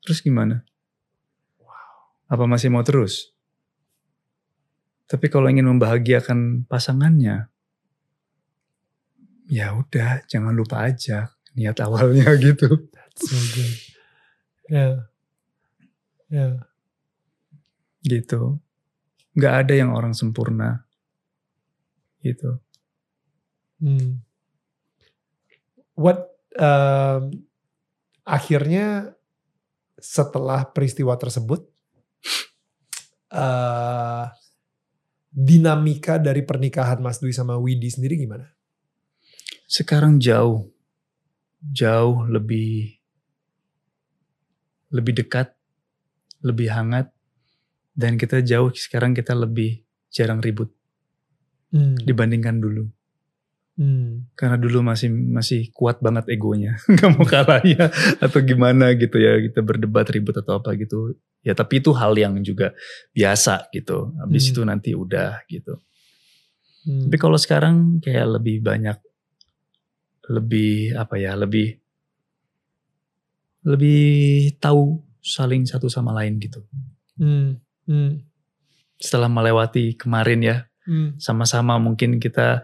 terus 0.00 0.24
gimana? 0.24 0.64
Apa 2.26 2.48
masih 2.48 2.72
mau 2.72 2.80
terus? 2.80 3.36
Tapi 5.06 5.30
kalau 5.30 5.46
ingin 5.46 5.68
membahagiakan 5.70 6.66
pasangannya, 6.66 7.52
ya 9.46 9.76
udah 9.76 10.26
jangan 10.26 10.56
lupa 10.56 10.88
aja 10.90 11.30
niat 11.54 11.78
awalnya 11.84 12.32
gitu. 12.48 12.90
That's 12.90 13.22
so 13.30 13.38
good. 13.54 13.74
Ya. 14.66 14.88
Ya. 16.26 16.48
Gitu. 18.02 18.58
nggak 19.36 19.54
ada 19.68 19.74
yang 19.76 19.92
orang 19.92 20.16
sempurna 20.16 20.88
gitu 22.24 22.56
Hmm. 23.80 24.20
What 25.96 26.28
um, 26.56 27.32
akhirnya 28.24 29.16
setelah 29.96 30.68
peristiwa 30.68 31.16
tersebut 31.16 31.64
uh, 33.32 34.28
dinamika 35.32 36.20
dari 36.20 36.44
pernikahan 36.44 37.00
Mas 37.00 37.20
Dwi 37.20 37.32
sama 37.32 37.56
Widi 37.56 37.88
sendiri 37.88 38.16
gimana? 38.20 38.56
sekarang 39.66 40.22
jauh 40.22 40.70
jauh 41.58 42.22
lebih 42.30 43.02
lebih 44.94 45.26
dekat 45.26 45.50
lebih 46.46 46.70
hangat 46.70 47.10
dan 47.98 48.14
kita 48.14 48.46
jauh 48.46 48.70
sekarang 48.70 49.10
kita 49.10 49.34
lebih 49.34 49.82
jarang 50.08 50.38
ribut 50.38 50.70
Hmm. 51.66 51.98
dibandingkan 51.98 52.62
dulu 52.62 52.86
Hmm. 53.76 54.24
karena 54.32 54.56
dulu 54.56 54.80
masih 54.80 55.12
masih 55.12 55.68
kuat 55.68 56.00
banget 56.00 56.32
egonya 56.32 56.80
nggak 56.96 57.10
mau 57.12 57.28
kalah 57.28 57.60
ya 57.60 57.92
atau 58.24 58.40
gimana 58.40 58.96
gitu 58.96 59.20
ya 59.20 59.36
kita 59.36 59.60
berdebat 59.60 60.08
ribut 60.08 60.32
atau 60.32 60.56
apa 60.56 60.72
gitu 60.80 61.12
ya 61.44 61.52
tapi 61.52 61.84
itu 61.84 61.92
hal 61.92 62.16
yang 62.16 62.40
juga 62.40 62.72
biasa 63.12 63.68
gitu 63.70 64.16
habis 64.16 64.48
Hmm. 64.48 64.52
itu 64.56 64.60
nanti 64.64 64.90
udah 64.96 65.44
gitu 65.44 65.76
Hmm. 66.88 67.04
tapi 67.04 67.16
kalau 67.20 67.36
sekarang 67.36 68.00
kayak 68.00 68.40
lebih 68.40 68.64
banyak 68.64 68.96
lebih 70.32 70.96
apa 70.96 71.20
ya 71.20 71.36
lebih 71.36 71.76
lebih 73.60 74.54
tahu 74.56 75.02
saling 75.20 75.66
satu 75.66 75.90
sama 75.90 76.14
lain 76.14 76.38
gitu 76.38 76.62
Hmm. 77.16 77.60
Hmm. 77.84 78.24
setelah 78.96 79.28
melewati 79.28 79.92
kemarin 79.96 80.40
ya 80.40 80.56
Hmm. 80.86 81.18
sama-sama 81.18 81.76
mungkin 81.76 82.22
kita 82.22 82.62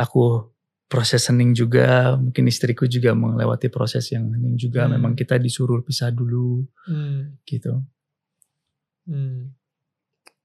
aku 0.00 0.48
proses 0.90 1.22
hening 1.28 1.52
juga 1.54 2.16
mungkin 2.18 2.48
istriku 2.50 2.88
juga 2.88 3.12
melewati 3.14 3.68
proses 3.70 4.08
yang 4.10 4.26
hening 4.32 4.56
juga 4.58 4.88
Hmm. 4.88 4.96
memang 4.98 5.12
kita 5.14 5.36
disuruh 5.36 5.84
pisah 5.84 6.10
dulu 6.10 6.64
Hmm. 6.88 7.36
gitu 7.44 7.84
Hmm. 9.06 9.52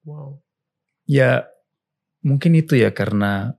Wow. 0.06 0.42
ya 1.08 1.46
mungkin 2.22 2.58
itu 2.58 2.78
ya 2.78 2.94
karena 2.94 3.54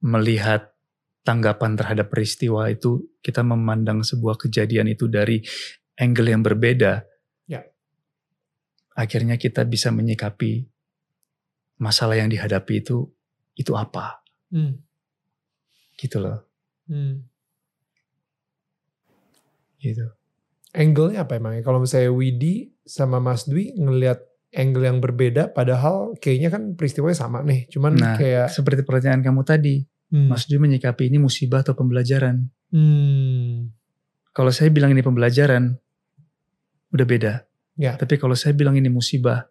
melihat 0.00 0.72
tanggapan 1.20 1.76
terhadap 1.76 2.08
peristiwa 2.08 2.68
itu 2.72 3.04
kita 3.20 3.44
memandang 3.44 4.00
sebuah 4.00 4.40
kejadian 4.40 4.88
itu 4.88 5.04
dari 5.04 5.44
angle 6.00 6.32
yang 6.32 6.40
berbeda 6.40 7.04
Ya. 7.44 7.60
akhirnya 8.96 9.36
kita 9.36 9.68
bisa 9.68 9.92
menyikapi 9.92 10.64
masalah 11.76 12.16
yang 12.16 12.32
dihadapi 12.32 12.80
itu 12.80 13.04
itu 13.52 13.72
apa 13.76 14.19
Hmm. 14.50 14.82
gitu 15.96 16.18
loh 16.18 16.42
Hmm. 16.84 17.22
gitu 19.78 20.10
Angle-nya 20.70 21.26
apa 21.26 21.34
emangnya? 21.34 21.66
Kalau 21.66 21.82
misalnya 21.82 22.14
Widi 22.14 22.70
sama 22.86 23.18
Mas 23.18 23.42
Dwi 23.42 23.74
ngelihat 23.74 24.22
angle 24.54 24.86
yang 24.86 25.02
berbeda, 25.02 25.50
padahal 25.50 26.14
kayaknya 26.22 26.46
kan 26.46 26.78
peristiwanya 26.78 27.18
sama 27.18 27.42
nih. 27.42 27.66
Cuman 27.66 27.98
Nah, 27.98 28.14
kayak 28.14 28.54
seperti 28.54 28.86
pertanyaan 28.86 29.18
kamu 29.18 29.42
tadi, 29.42 29.82
hmm. 30.14 30.30
Mas 30.30 30.46
Dwi 30.46 30.62
menyikapi 30.62 31.10
ini 31.10 31.18
musibah 31.18 31.66
atau 31.66 31.74
pembelajaran? 31.74 32.46
Hmm. 32.70 33.74
Kalau 34.30 34.54
saya 34.54 34.70
bilang 34.70 34.94
ini 34.94 35.02
pembelajaran, 35.02 35.74
udah 36.94 37.06
beda. 37.10 37.42
Ya. 37.74 37.98
Tapi 37.98 38.14
kalau 38.14 38.38
saya 38.38 38.54
bilang 38.54 38.78
ini 38.78 38.86
musibah, 38.86 39.50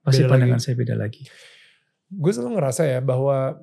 pasti 0.00 0.24
Beda 0.24 0.32
pandangan 0.32 0.64
saya 0.64 0.80
beda 0.80 0.96
lagi. 0.96 1.28
gue 2.08 2.30
selalu 2.32 2.56
ngerasa 2.56 2.88
ya 2.88 3.04
bahwa 3.04 3.60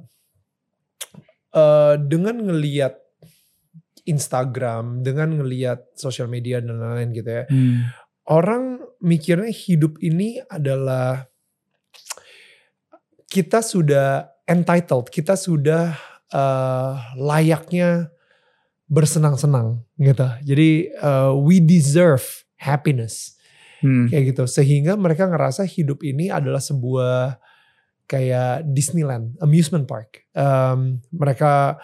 eh, 1.52 1.96
dengan 2.00 2.40
ngeliat 2.42 2.96
Instagram, 4.04 5.06
dengan 5.06 5.38
ngeliat 5.38 5.94
sosial 5.94 6.26
media 6.26 6.58
dan 6.58 6.82
lain-lain 6.82 7.12
gitu 7.14 7.30
ya, 7.30 7.44
Hmm. 7.46 7.78
orang 8.26 8.64
mikirnya 9.00 9.54
hidup 9.54 10.02
ini 10.02 10.42
adalah 10.50 11.30
kita 13.30 13.64
sudah 13.64 14.28
entitled, 14.46 15.08
kita 15.10 15.36
sudah 15.36 15.96
eh, 16.32 16.94
layaknya 17.20 18.08
bersenang-senang 18.88 19.84
gitu. 20.00 20.28
Jadi 20.44 20.70
eh, 20.92 21.32
we 21.36 21.60
deserve 21.60 22.24
happiness 22.56 23.36
Hmm. 23.82 24.06
kayak 24.14 24.38
gitu 24.38 24.46
sehingga 24.46 24.94
mereka 24.94 25.26
ngerasa 25.26 25.66
hidup 25.66 26.06
ini 26.06 26.30
adalah 26.30 26.62
sebuah 26.62 27.42
kayak 28.12 28.68
Disneyland 28.68 29.40
amusement 29.40 29.88
park 29.88 30.28
Em, 30.36 31.00
mereka 31.16 31.80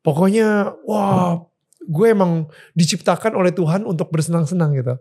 pokoknya 0.00 0.72
wah 0.88 1.44
gue 1.84 2.06
emang 2.08 2.48
diciptakan 2.72 3.36
oleh 3.36 3.52
Tuhan 3.52 3.84
untuk 3.84 4.08
bersenang-senang 4.08 4.72
gitu 4.76 4.96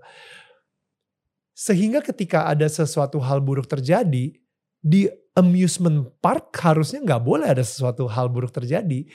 sehingga 1.58 2.04
ketika 2.04 2.46
ada 2.52 2.68
sesuatu 2.68 3.18
hal 3.24 3.40
buruk 3.40 3.66
terjadi 3.66 4.36
di 4.78 5.02
amusement 5.34 6.12
park 6.22 6.54
harusnya 6.62 7.02
nggak 7.02 7.24
boleh 7.24 7.48
ada 7.50 7.64
sesuatu 7.64 8.06
hal 8.12 8.28
buruk 8.28 8.52
terjadi 8.52 9.08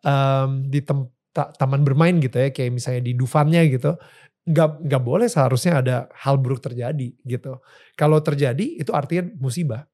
Em, 0.00 0.64
di 0.64 0.80
tem- 0.80 1.12
ta- 1.36 1.52
taman 1.52 1.84
bermain 1.84 2.16
gitu 2.24 2.40
ya 2.40 2.48
kayak 2.48 2.72
misalnya 2.72 3.04
di 3.04 3.12
Dufannya 3.12 3.68
gitu 3.68 4.00
nggak 4.48 4.88
nggak 4.88 5.02
boleh 5.04 5.28
seharusnya 5.28 5.84
ada 5.84 5.96
hal 6.16 6.40
buruk 6.40 6.64
terjadi 6.64 7.12
gitu. 7.22 7.60
Kalau 7.94 8.18
terjadi 8.24 8.80
itu 8.80 8.90
artinya 8.96 9.28
musibah. 9.36 9.84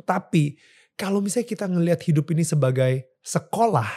Tapi 0.00 0.56
kalau 0.96 1.20
misalnya 1.20 1.48
kita 1.48 1.66
ngelihat 1.68 2.00
hidup 2.04 2.30
ini 2.32 2.44
sebagai 2.46 3.12
sekolah 3.22 3.88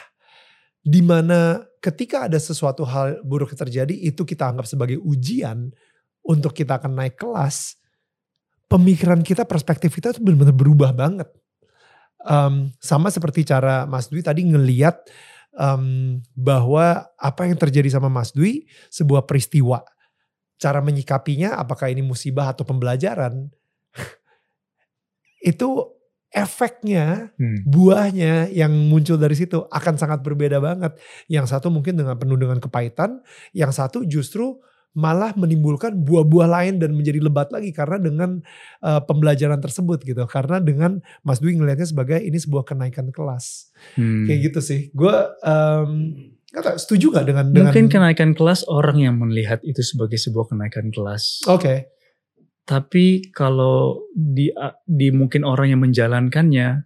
di 0.85 1.01
mana 1.01 1.65
ketika 1.81 2.29
ada 2.29 2.37
sesuatu 2.37 2.85
hal 2.85 3.25
buruk 3.25 3.57
terjadi 3.57 3.93
itu 3.93 4.21
kita 4.21 4.45
anggap 4.53 4.69
sebagai 4.69 5.01
ujian 5.01 5.73
untuk 6.21 6.53
kita 6.53 6.77
akan 6.77 6.93
naik 6.93 7.17
kelas, 7.17 7.77
pemikiran 8.69 9.21
kita, 9.21 9.45
perspektif 9.49 9.93
kita 9.97 10.13
tuh 10.13 10.21
benar-benar 10.21 10.53
berubah 10.53 10.91
banget. 10.93 11.29
Em, 12.25 12.73
sama 12.81 13.09
seperti 13.13 13.45
cara 13.45 13.85
Mas 13.85 14.09
Dwi 14.09 14.25
tadi 14.25 14.45
ngeliat 14.45 15.05
em, 15.57 16.17
bahwa 16.33 17.05
apa 17.17 17.45
yang 17.45 17.57
terjadi 17.57 17.97
sama 17.97 18.09
Mas 18.09 18.33
Dwi 18.33 18.65
sebuah 18.89 19.29
peristiwa. 19.29 19.85
Cara 20.57 20.81
menyikapinya 20.81 21.57
apakah 21.57 21.89
ini 21.89 22.01
musibah 22.01 22.53
atau 22.53 22.65
pembelajaran. 22.65 23.49
Itu 25.45 25.93
efeknya, 26.35 27.31
Hmm. 27.39 27.63
buahnya 27.63 28.51
yang 28.51 28.73
muncul 28.91 29.15
dari 29.15 29.39
situ 29.39 29.63
akan 29.71 29.95
sangat 29.95 30.19
berbeda 30.19 30.59
banget. 30.59 30.99
Yang 31.31 31.55
satu 31.55 31.71
mungkin 31.71 31.95
dengan 31.95 32.19
penuh 32.19 32.35
dengan 32.35 32.59
kepahitan, 32.59 33.23
yang 33.55 33.71
satu 33.71 34.03
justru 34.03 34.59
malah 34.95 35.35
menimbulkan 35.35 35.91
buah-buah 35.91 36.47
lain 36.47 36.79
dan 36.79 36.95
menjadi 36.95 37.19
lebat 37.19 37.51
lagi 37.51 37.75
karena 37.75 37.99
dengan 37.99 38.39
eh, 38.83 39.01
pembelajaran 39.03 39.59
tersebut 39.63 40.03
gitu. 40.03 40.23
Karena 40.27 40.59
dengan 40.59 40.99
Mas 41.23 41.39
Dwi 41.39 41.55
ngelihatnya 41.55 41.87
sebagai 41.87 42.19
ini 42.19 42.35
sebuah 42.35 42.67
kenaikan 42.67 43.11
kelas. 43.15 43.71
Hmm. 43.95 44.27
Kayak 44.27 44.51
gitu 44.51 44.59
sih. 44.59 44.81
Gue 44.91 45.15
nggak 46.55 46.63
tahu, 46.63 46.77
setuju 46.79 47.05
gak 47.11 47.27
dengan 47.27 47.45
dengan 47.51 47.71
Mungkin 47.75 47.91
kenaikan 47.91 48.31
kelas 48.31 48.63
orang 48.71 49.03
yang 49.03 49.19
melihat 49.19 49.59
itu 49.67 49.83
sebagai 49.83 50.15
sebuah 50.15 50.51
kenaikan 50.51 50.87
kelas. 50.91 51.43
Oke. 51.51 51.94
Tapi 52.65 53.29
kalau 53.29 54.01
di 54.09 54.49
di 54.83 55.07
mungkin 55.09 55.45
orang 55.45 55.69
yang 55.69 55.81
menjalankannya, 55.81 56.81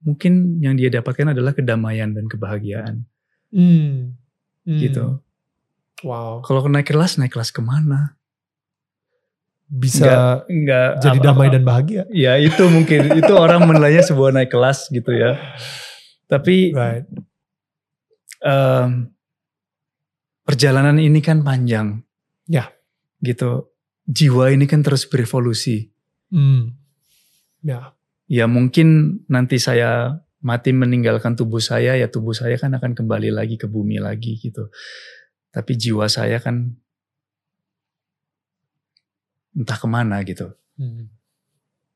mungkin 0.00 0.32
yang 0.58 0.74
dia 0.74 0.88
dapatkan 0.88 1.34
adalah 1.34 1.50
kedamaian 1.50 2.10
dan 2.10 2.24
kebahagiaan 2.24 3.02
Hmm. 3.50 4.14
Hmm. 4.62 4.78
gitu. 4.78 5.18
Wow. 6.02 6.38
Kalau 6.40 6.62
naik 6.64 6.86
kelas, 6.86 7.16
naik 7.16 7.32
kelas 7.32 7.50
ke 7.50 7.58
mana? 7.58 8.14
Bisa 9.66 10.44
Enggak 10.46 11.00
jadi 11.00 11.18
apa- 11.18 11.24
damai 11.24 11.46
apa- 11.48 11.54
dan 11.56 11.62
bahagia. 11.64 12.02
Ya 12.08 12.36
itu 12.36 12.62
mungkin 12.68 13.16
itu 13.16 13.32
orang 13.32 13.64
menilainya 13.68 14.04
sebuah 14.04 14.30
naik 14.30 14.50
kelas 14.50 14.86
gitu 14.88 15.10
ya. 15.10 15.34
Tapi 16.24 16.70
Right. 16.70 17.08
em, 18.40 19.10
perjalanan 20.42 20.94
ini 20.96 21.18
kan 21.18 21.40
panjang. 21.40 22.04
Ya. 22.44 22.70
Gitu. 23.18 23.66
Jiwa 24.04 24.52
ini 24.52 24.68
kan 24.68 24.84
terus 24.84 25.08
berevolusi. 25.08 25.88
Hmm. 26.28 26.76
Ya. 27.64 27.96
Ya 28.28 28.44
mungkin 28.48 29.20
nanti 29.28 29.56
saya 29.60 30.20
mati 30.44 30.76
meninggalkan 30.76 31.36
tubuh 31.40 31.60
saya, 31.60 31.96
ya 31.96 32.08
tubuh 32.12 32.36
saya 32.36 32.60
kan 32.60 32.76
akan 32.76 32.92
kembali 32.92 33.32
lagi 33.32 33.56
ke 33.56 33.64
bumi 33.64 33.96
lagi 33.96 34.36
gitu. 34.36 34.68
Tapi 35.48 35.72
jiwa 35.76 36.04
saya 36.08 36.36
kan 36.40 36.76
entah 39.56 39.78
ke 39.80 39.88
mana 39.88 40.20
gitu. 40.26 40.52
Hmm. 40.76 41.08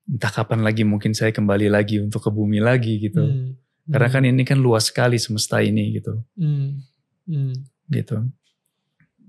Entah 0.08 0.32
kapan 0.32 0.64
lagi 0.64 0.88
mungkin 0.88 1.12
saya 1.12 1.34
kembali 1.34 1.68
lagi 1.68 2.00
untuk 2.00 2.24
ke 2.24 2.30
bumi 2.32 2.62
lagi 2.64 2.96
gitu. 3.02 3.20
Hmm. 3.20 3.60
Karena 3.88 4.08
kan 4.08 4.24
ini 4.24 4.42
kan 4.48 4.56
luas 4.56 4.88
sekali 4.88 5.20
semesta 5.20 5.60
ini 5.60 6.00
gitu. 6.00 6.24
Hmm. 6.40 6.80
Hmm. 7.28 7.52
gitu. 7.92 8.16
Hmm. 8.16 8.32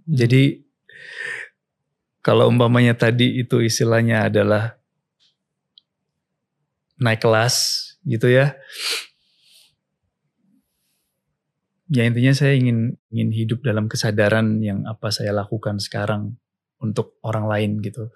Jadi 0.08 0.64
kalau 2.30 2.46
umpamanya 2.46 2.94
tadi 2.94 3.42
itu 3.42 3.58
istilahnya 3.58 4.30
adalah 4.30 4.78
naik 7.02 7.26
kelas 7.26 7.58
gitu 8.06 8.30
ya. 8.30 8.54
Ya 11.90 12.06
intinya 12.06 12.30
saya 12.38 12.54
ingin 12.54 13.02
ingin 13.10 13.34
hidup 13.34 13.66
dalam 13.66 13.90
kesadaran 13.90 14.62
yang 14.62 14.86
apa 14.86 15.10
saya 15.10 15.34
lakukan 15.34 15.82
sekarang 15.82 16.38
untuk 16.78 17.18
orang 17.26 17.50
lain 17.50 17.82
gitu. 17.82 18.14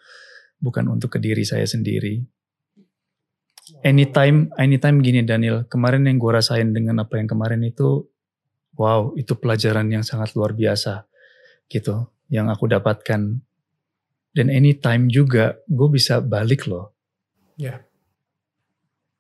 Bukan 0.62 0.94
untuk 0.94 1.18
ke 1.18 1.20
diri 1.20 1.42
saya 1.42 1.66
sendiri. 1.66 2.22
Anytime, 3.82 4.54
anytime 4.62 5.02
gini 5.02 5.26
Daniel, 5.26 5.66
kemarin 5.66 6.06
yang 6.06 6.22
gue 6.22 6.38
rasain 6.38 6.70
dengan 6.70 7.02
apa 7.02 7.18
yang 7.18 7.26
kemarin 7.26 7.66
itu, 7.66 8.06
wow 8.78 9.10
itu 9.18 9.34
pelajaran 9.42 9.90
yang 9.90 10.06
sangat 10.06 10.38
luar 10.38 10.54
biasa 10.54 11.10
gitu. 11.66 12.14
Yang 12.30 12.54
aku 12.54 12.70
dapatkan. 12.70 13.42
Dan 14.34 14.50
anytime 14.50 15.08
juga 15.08 15.62
gue 15.70 15.90
bisa 15.94 16.18
balik 16.20 16.66
loh. 16.66 16.90
Ya. 17.54 17.86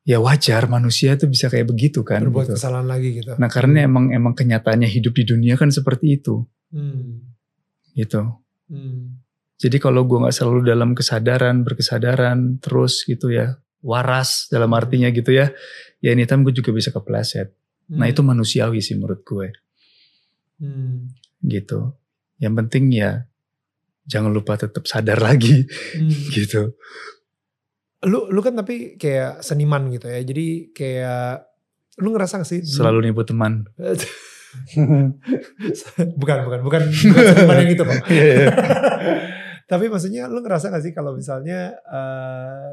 Ya 0.04 0.20
wajar 0.20 0.68
manusia 0.68 1.16
tuh 1.16 1.30
bisa 1.30 1.48
kayak 1.48 1.70
begitu 1.70 2.04
kan. 2.04 2.26
Berbuat 2.28 2.52
gitu. 2.52 2.56
kesalahan 2.60 2.90
lagi 2.90 3.22
gitu. 3.22 3.38
Nah 3.40 3.48
karena 3.48 3.86
emang 3.88 4.12
emang 4.12 4.34
kenyataannya 4.36 4.90
hidup 4.90 5.16
di 5.16 5.24
dunia 5.24 5.56
kan 5.56 5.72
seperti 5.72 6.20
itu, 6.20 6.44
Hmm. 6.74 7.24
gitu. 7.96 8.36
Hmm. 8.68 9.22
Jadi 9.62 9.78
kalau 9.80 10.04
gue 10.04 10.18
nggak 10.20 10.36
selalu 10.36 10.68
dalam 10.68 10.92
kesadaran, 10.92 11.64
berkesadaran 11.64 12.60
terus 12.60 13.06
gitu 13.08 13.32
ya, 13.32 13.56
waras 13.80 14.52
dalam 14.52 14.74
artinya 14.76 15.08
gitu 15.14 15.32
ya, 15.32 15.54
ya 16.04 16.10
anytime 16.12 16.44
gue 16.44 16.52
juga 16.52 16.76
bisa 16.76 16.92
kepleset. 16.92 17.54
Nah 17.88 18.10
itu 18.10 18.20
manusiawi 18.20 18.84
sih 18.84 19.00
menurut 19.00 19.24
gue, 19.24 19.56
Hmm. 20.60 21.16
gitu. 21.46 21.96
Yang 22.44 22.54
penting 22.60 22.86
ya 22.92 23.24
jangan 24.04 24.32
lupa 24.32 24.60
tetap 24.60 24.84
sadar 24.86 25.20
lagi, 25.20 25.64
Hmm. 25.96 26.12
gitu. 26.36 26.76
Lu 28.04 28.28
lu 28.28 28.40
kan 28.44 28.52
tapi 28.54 29.00
kayak 29.00 29.40
seniman 29.40 29.88
gitu 29.90 30.12
ya. 30.12 30.20
Jadi 30.20 30.76
kayak 30.76 31.48
lu 32.04 32.12
ngerasa 32.12 32.44
gak 32.44 32.50
sih? 32.50 32.60
Selalu 32.66 33.10
nipu 33.12 33.24
teman. 33.24 33.64
bukan 36.20 36.38
bukan 36.46 36.60
bukan 36.62 36.82
bukan 36.86 37.24
seniman 37.32 37.56
yang 37.64 37.70
gitu 37.74 37.84
kok. 37.86 38.00
Iya, 38.14 38.26
iya. 38.28 38.50
Tapi 39.64 39.88
maksudnya 39.88 40.28
lu 40.28 40.44
ngerasa 40.44 40.70
gak 40.70 40.84
sih 40.84 40.94
kalau 40.94 41.16
misalnya 41.16 41.74
eh, 41.80 42.70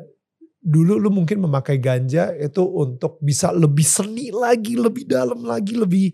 dulu 0.60 1.00
lu 1.00 1.08
mungkin 1.08 1.40
memakai 1.40 1.80
ganja 1.80 2.34
itu 2.36 2.60
untuk 2.60 3.16
bisa 3.22 3.48
lebih 3.54 3.86
seni 3.86 4.28
lagi, 4.28 4.76
lebih 4.76 5.08
dalam 5.08 5.40
lagi, 5.40 5.72
lebih 5.78 6.12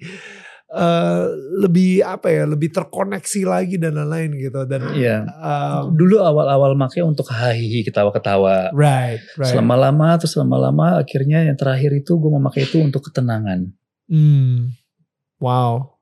eh, 0.77 1.25
lebih 1.59 2.05
apa 2.05 2.29
ya, 2.29 2.45
lebih 2.45 2.69
terkoneksi 2.69 3.41
lagi 3.43 3.77
dan 3.77 3.97
lain-lain 3.97 4.37
gitu 4.37 4.61
dan 4.65 4.93
Iya. 4.93 5.25
eh, 5.25 5.81
Dulu 5.89 6.21
awal-awal 6.21 6.77
make 6.77 7.01
untuk 7.01 7.27
hahihi 7.27 7.81
ketawa-ketawa. 7.83 8.71
right, 8.71 9.25
right. 9.35 9.49
Selama 9.49 9.75
lama 9.81 10.09
terus 10.17 10.37
selama 10.37 10.61
lama 10.61 11.01
akhirnya 11.01 11.43
yang 11.43 11.57
terakhir 11.57 11.97
itu 11.97 12.13
gue 12.15 12.31
memakai 12.31 12.65
itu 12.65 12.77
untuk 12.79 13.09
ketenangan. 13.09 13.73
Hmm. 14.07 14.77
Wow. 15.37 15.97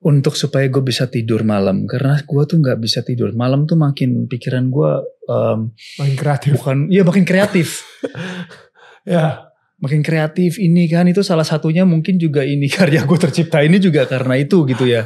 untuk 0.00 0.32
supaya 0.32 0.64
gue 0.64 0.80
bisa 0.80 1.04
tidur 1.04 1.44
malam 1.44 1.84
karena 1.84 2.16
gue 2.16 2.42
tuh 2.48 2.56
nggak 2.56 2.80
bisa 2.80 3.04
tidur 3.04 3.36
malam 3.36 3.68
tuh 3.68 3.76
makin 3.76 4.24
pikiran 4.24 4.72
gue 4.72 4.92
um, 5.28 5.76
Makin 6.00 6.16
kreatif. 6.16 6.50
bukan 6.56 6.88
iya 6.88 7.04
makin 7.04 7.20
kreatif 7.22 7.84
Ya. 9.04 9.49
Makin 9.80 10.00
kreatif 10.00 10.56
ini 10.56 10.86
kan 10.86 11.08
itu 11.08 11.20
salah 11.20 11.44
satunya 11.44 11.82
mungkin 11.84 12.16
juga 12.16 12.44
ini 12.44 12.68
karya 12.76 13.02
gue 13.02 13.18
tercipta 13.18 13.60
ini 13.60 13.80
juga 13.80 14.04
karena 14.04 14.36
itu 14.36 14.64
gitu 14.64 14.84
ya 14.94 15.04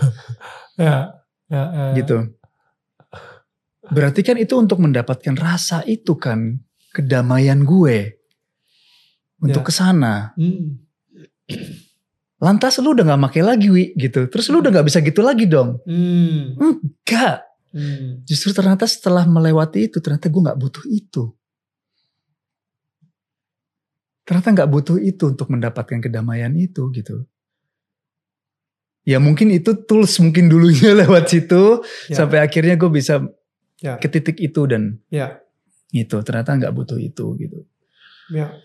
Ya. 0.75 1.15
ya, 1.47 1.63
ya. 1.71 1.85
gitu 1.95 2.35
berarti 3.87 4.27
kan 4.27 4.35
itu 4.37 4.59
untuk 4.59 4.83
mendapatkan 4.83 5.39
rasa 5.39 5.87
itu 5.87 6.19
kan 6.19 6.59
kedamaian 6.91 7.63
gue 7.63 8.19
untuk 9.39 9.63
Ya. 9.63 9.67
ke 9.67 9.73
sana 9.73 10.15
Hmm. 10.35 10.83
lantas 12.41 12.83
lu 12.83 12.93
udah 12.93 13.05
nggak 13.07 13.21
make 13.23 13.41
lagi 13.41 13.69
wi 13.71 13.85
gitu 13.95 14.27
terus 14.27 14.51
lu 14.51 14.59
udah 14.59 14.73
nggak 14.75 14.87
bisa 14.91 14.99
gitu 14.99 15.23
lagi 15.23 15.47
dong 15.47 15.79
Hmm. 15.87 16.59
enggak 16.59 17.47
Hmm. 17.75 18.23
Justru 18.23 18.55
ternyata 18.55 18.87
setelah 18.87 19.27
melewati 19.27 19.91
itu, 19.91 19.99
ternyata 19.99 20.31
gue 20.31 20.47
gak 20.47 20.61
butuh 20.63 20.87
itu. 20.87 21.35
Ternyata 24.25 24.65
gak 24.65 24.71
butuh 24.73 24.97
itu 24.97 25.29
untuk 25.31 25.53
mendapatkan 25.53 26.01
kedamaian 26.01 26.53
itu 26.57 26.89
gitu. 26.93 27.29
Ya 29.05 29.21
mungkin 29.21 29.53
itu 29.53 29.77
tools 29.85 30.17
mungkin 30.21 30.49
dulunya 30.49 30.97
lewat 31.05 31.29
situ. 31.29 31.85
Ya. 32.09 32.25
Sampai 32.25 32.41
akhirnya 32.41 32.75
gue 32.77 32.91
bisa 32.91 33.21
Ya. 33.85 34.01
ke 34.01 34.09
titik 34.09 34.41
itu 34.41 34.65
dan 34.65 34.97
Ya. 35.13 35.45
itu. 35.93 36.17
Ternyata 36.25 36.57
gak 36.57 36.73
butuh 36.73 36.97
itu 36.97 37.37
gitu. 37.37 37.69
Ya, 38.33 38.57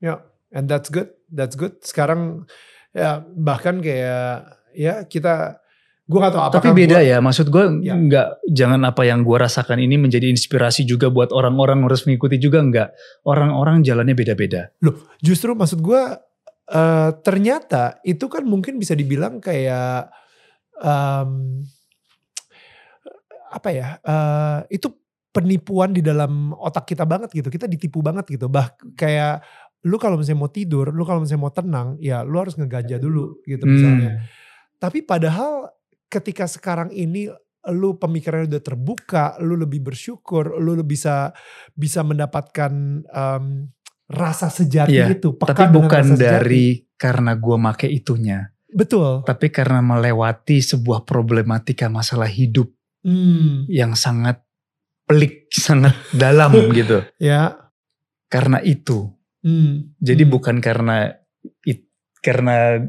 ya, 0.00 0.24
and 0.48 0.64
that's 0.64 0.88
good, 0.88 1.12
that's 1.28 1.52
good. 1.52 1.76
Sekarang 1.84 2.48
ya 2.96 3.20
bahkan 3.36 3.84
kayak 3.84 4.48
ya 4.72 5.04
kita, 5.04 5.60
gue 6.08 6.18
gak 6.18 6.32
tahu 6.32 6.40
apa. 6.48 6.54
Tapi 6.56 6.70
beda 6.72 7.04
ya, 7.04 7.20
maksud 7.20 7.52
gue 7.52 7.84
Ya. 7.84 7.92
nggak 7.92 8.48
jangan 8.48 8.80
apa 8.88 9.04
yang 9.04 9.20
gue 9.20 9.36
rasakan 9.36 9.76
ini 9.76 10.00
menjadi 10.00 10.32
inspirasi 10.32 10.88
juga 10.88 11.12
buat 11.12 11.28
orang-orang 11.36 11.84
harus 11.84 12.08
mengikuti 12.08 12.40
juga 12.40 12.64
nggak. 12.64 12.88
Orang-orang 13.28 13.84
jalannya 13.84 14.16
beda-beda. 14.16 14.72
Justru 15.20 15.52
maksud 15.52 15.84
gue 15.84 16.00
eh, 16.72 17.10
ternyata 17.20 18.00
itu 18.08 18.24
kan 18.24 18.40
mungkin 18.48 18.80
bisa 18.80 18.96
dibilang 18.96 19.36
kayak 19.36 20.08
em, 20.80 21.60
apa 23.52 23.68
ya? 23.68 23.88
eh, 24.00 24.58
itu 24.80 24.88
penipuan 25.28 25.92
di 25.92 26.00
dalam 26.00 26.56
otak 26.56 26.88
kita 26.88 27.04
banget 27.04 27.36
gitu. 27.36 27.48
Kita 27.52 27.68
ditipu 27.68 28.00
banget 28.00 28.32
gitu. 28.32 28.48
Bah 28.48 28.72
kayak 28.96 29.44
lu 29.86 29.94
kalau 30.00 30.18
misalnya 30.18 30.40
mau 30.42 30.50
tidur, 30.50 30.90
lu 30.90 31.04
kalau 31.06 31.22
misalnya 31.22 31.42
mau 31.44 31.54
tenang, 31.54 31.94
ya 32.02 32.24
lu 32.26 32.34
harus 32.40 32.56
ngeganja 32.58 32.98
dulu 32.98 33.38
gitu 33.46 33.62
misalnya. 33.62 34.18
Hmm. 34.18 34.20
Tapi 34.78 35.06
padahal 35.06 35.77
ketika 36.08 36.44
sekarang 36.44 36.88
ini 36.90 37.28
lu 37.68 38.00
pemikirannya 38.00 38.48
udah 38.48 38.64
terbuka, 38.64 39.36
lu 39.44 39.54
lebih 39.54 39.84
bersyukur, 39.84 40.56
lu 40.56 40.72
lebih 40.72 40.96
bisa 40.96 41.36
bisa 41.76 42.00
mendapatkan 42.00 42.72
em, 43.04 43.44
rasa 44.08 44.48
sejati 44.48 44.96
Iya, 44.96 45.12
itu. 45.12 45.36
peka 45.36 45.52
Tapi 45.52 45.64
bukan 45.68 46.02
rasa 46.02 46.16
sejati. 46.16 46.32
dari 46.32 46.64
karena 46.96 47.36
gue 47.36 47.56
make 47.60 47.86
itunya. 47.86 48.48
betul. 48.68 49.24
Tapi 49.24 49.48
karena 49.48 49.80
melewati 49.80 50.60
sebuah 50.60 51.04
problematika 51.04 51.88
masalah 51.88 52.28
hidup 52.28 52.68
Hmm, 52.98 53.62
yang 53.70 53.94
sangat 53.94 54.42
pelik, 55.06 55.46
sangat 55.54 55.94
dalam 56.10 56.50
gitu. 56.76 57.00
ya. 57.16 57.54
Karena 58.26 58.58
itu. 58.60 59.08
Hmm, 59.40 59.94
Jadi 60.02 60.24
hmm. 60.26 60.32
bukan 60.34 60.56
karena 60.58 61.08
it, 61.62 61.86
karena 62.20 62.82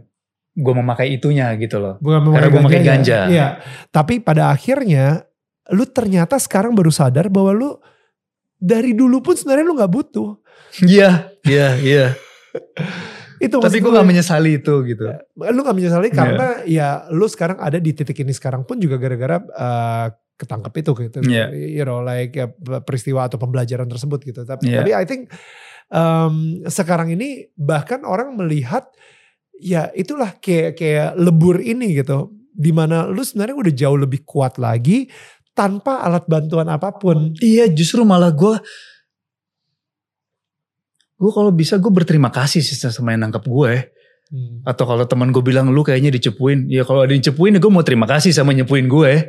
gue 0.59 0.73
memakai 0.75 1.15
itunya 1.15 1.47
gitu 1.55 1.79
loh. 1.79 1.95
bukan 1.97 2.19
karena 2.27 2.47
gua 2.51 2.61
pakai 2.67 2.81
ganjanya. 2.83 2.91
ganja. 2.91 3.19
Iya. 3.31 3.47
Tapi 3.89 4.13
pada 4.19 4.51
akhirnya 4.51 5.23
lu 5.71 5.87
ternyata 5.87 6.35
sekarang 6.35 6.75
baru 6.75 6.91
sadar 6.91 7.31
bahwa 7.31 7.55
lu 7.55 7.69
dari 8.55 8.91
dulu 8.91 9.23
pun 9.23 9.39
sebenarnya 9.39 9.63
lu 9.63 9.73
nggak 9.73 9.93
butuh. 9.93 10.35
Iya, 10.83 11.31
iya, 11.47 11.67
iya. 11.79 12.05
Itu 13.39 13.55
Tapi 13.55 13.79
gue 13.79 13.87
gak 13.87 14.03
menyesali 14.03 14.59
itu 14.59 14.83
gitu. 14.83 15.07
lu 15.39 15.59
gak 15.63 15.71
menyesali 15.71 16.11
Iya. 16.11 16.17
karena 16.19 16.47
ya 16.67 16.87
lu 17.07 17.23
sekarang 17.23 17.55
ada 17.55 17.79
di 17.79 17.95
titik 17.95 18.19
ini 18.19 18.35
sekarang 18.35 18.67
pun 18.67 18.75
juga 18.77 18.99
gara-gara 18.99 19.39
eh, 19.39 20.07
ketangkep 20.35 20.73
itu 20.75 20.91
gitu. 21.07 21.17
Iya. 21.23 21.47
You 21.55 21.87
know 21.87 22.03
like 22.03 22.35
ya, 22.35 22.51
peristiwa 22.83 23.31
atau 23.31 23.39
pembelajaran 23.39 23.87
tersebut 23.87 24.27
gitu. 24.27 24.43
Tapi 24.43 24.67
Iya. 24.67 24.83
tapi 24.83 24.91
I 24.91 25.03
think 25.07 25.31
em, 25.87 26.33
sekarang 26.67 27.15
ini 27.15 27.47
bahkan 27.55 28.03
orang 28.03 28.35
melihat 28.35 28.91
ya 29.59 29.91
itulah 29.93 30.39
kayak 30.39 30.79
kayak 30.79 31.09
lebur 31.19 31.59
ini 31.59 31.99
gitu. 31.99 32.31
Di 32.49 32.71
mana 32.75 33.07
lu 33.07 33.23
sebenarnya 33.23 33.55
udah 33.55 33.73
jauh 33.75 33.99
lebih 33.99 34.25
kuat 34.27 34.59
lagi 34.59 35.07
tanpa 35.53 36.03
alat 36.03 36.25
bantuan 36.25 36.67
apa 36.71 36.95
pun. 36.95 37.35
Iya 37.39 37.67
justru 37.71 38.01
malah 38.07 38.31
gue 38.31 38.55
gue 41.19 41.31
kalau 41.35 41.51
bisa 41.51 41.75
gue 41.75 41.91
berterima 41.91 42.31
kasih 42.31 42.63
sih 42.63 42.79
sama 42.79 43.11
yang 43.11 43.27
nangkep 43.27 43.43
gue 43.43 43.73
Hmm. 44.29 44.61
atau 44.61 44.85
kalau 44.85 45.09
teman 45.09 45.33
gue 45.33 45.41
bilang 45.41 45.73
lu 45.73 45.81
kayaknya 45.81 46.13
dicepuin 46.13 46.69
ya 46.69 46.85
kalau 46.85 47.01
ada 47.01 47.09
yang 47.09 47.25
cepuin 47.25 47.57
ya 47.57 47.59
gue 47.65 47.73
mau 47.73 47.81
terima 47.81 48.05
kasih 48.05 48.29
sama 48.29 48.53
nyepuin 48.53 48.85
gue 48.85 49.25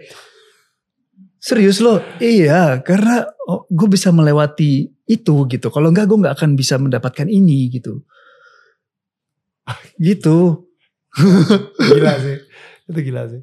serius 1.40 1.80
lo 1.80 2.05
iya 2.20 2.84
karena 2.84 3.24
oh, 3.48 3.64
gue 3.72 3.88
bisa 3.88 4.12
melewati 4.12 4.92
itu 5.09 5.48
gitu 5.48 5.72
kalau 5.72 5.88
enggak 5.88 6.05
gue 6.05 6.20
nggak 6.20 6.36
akan 6.36 6.52
bisa 6.52 6.76
mendapatkan 6.76 7.32
ini 7.32 7.72
gitu 7.72 8.05
gitu. 9.98 10.66
Gila 11.76 12.14
sih. 12.22 12.36
Itu 12.86 13.00
gila 13.02 13.22
sih. 13.30 13.42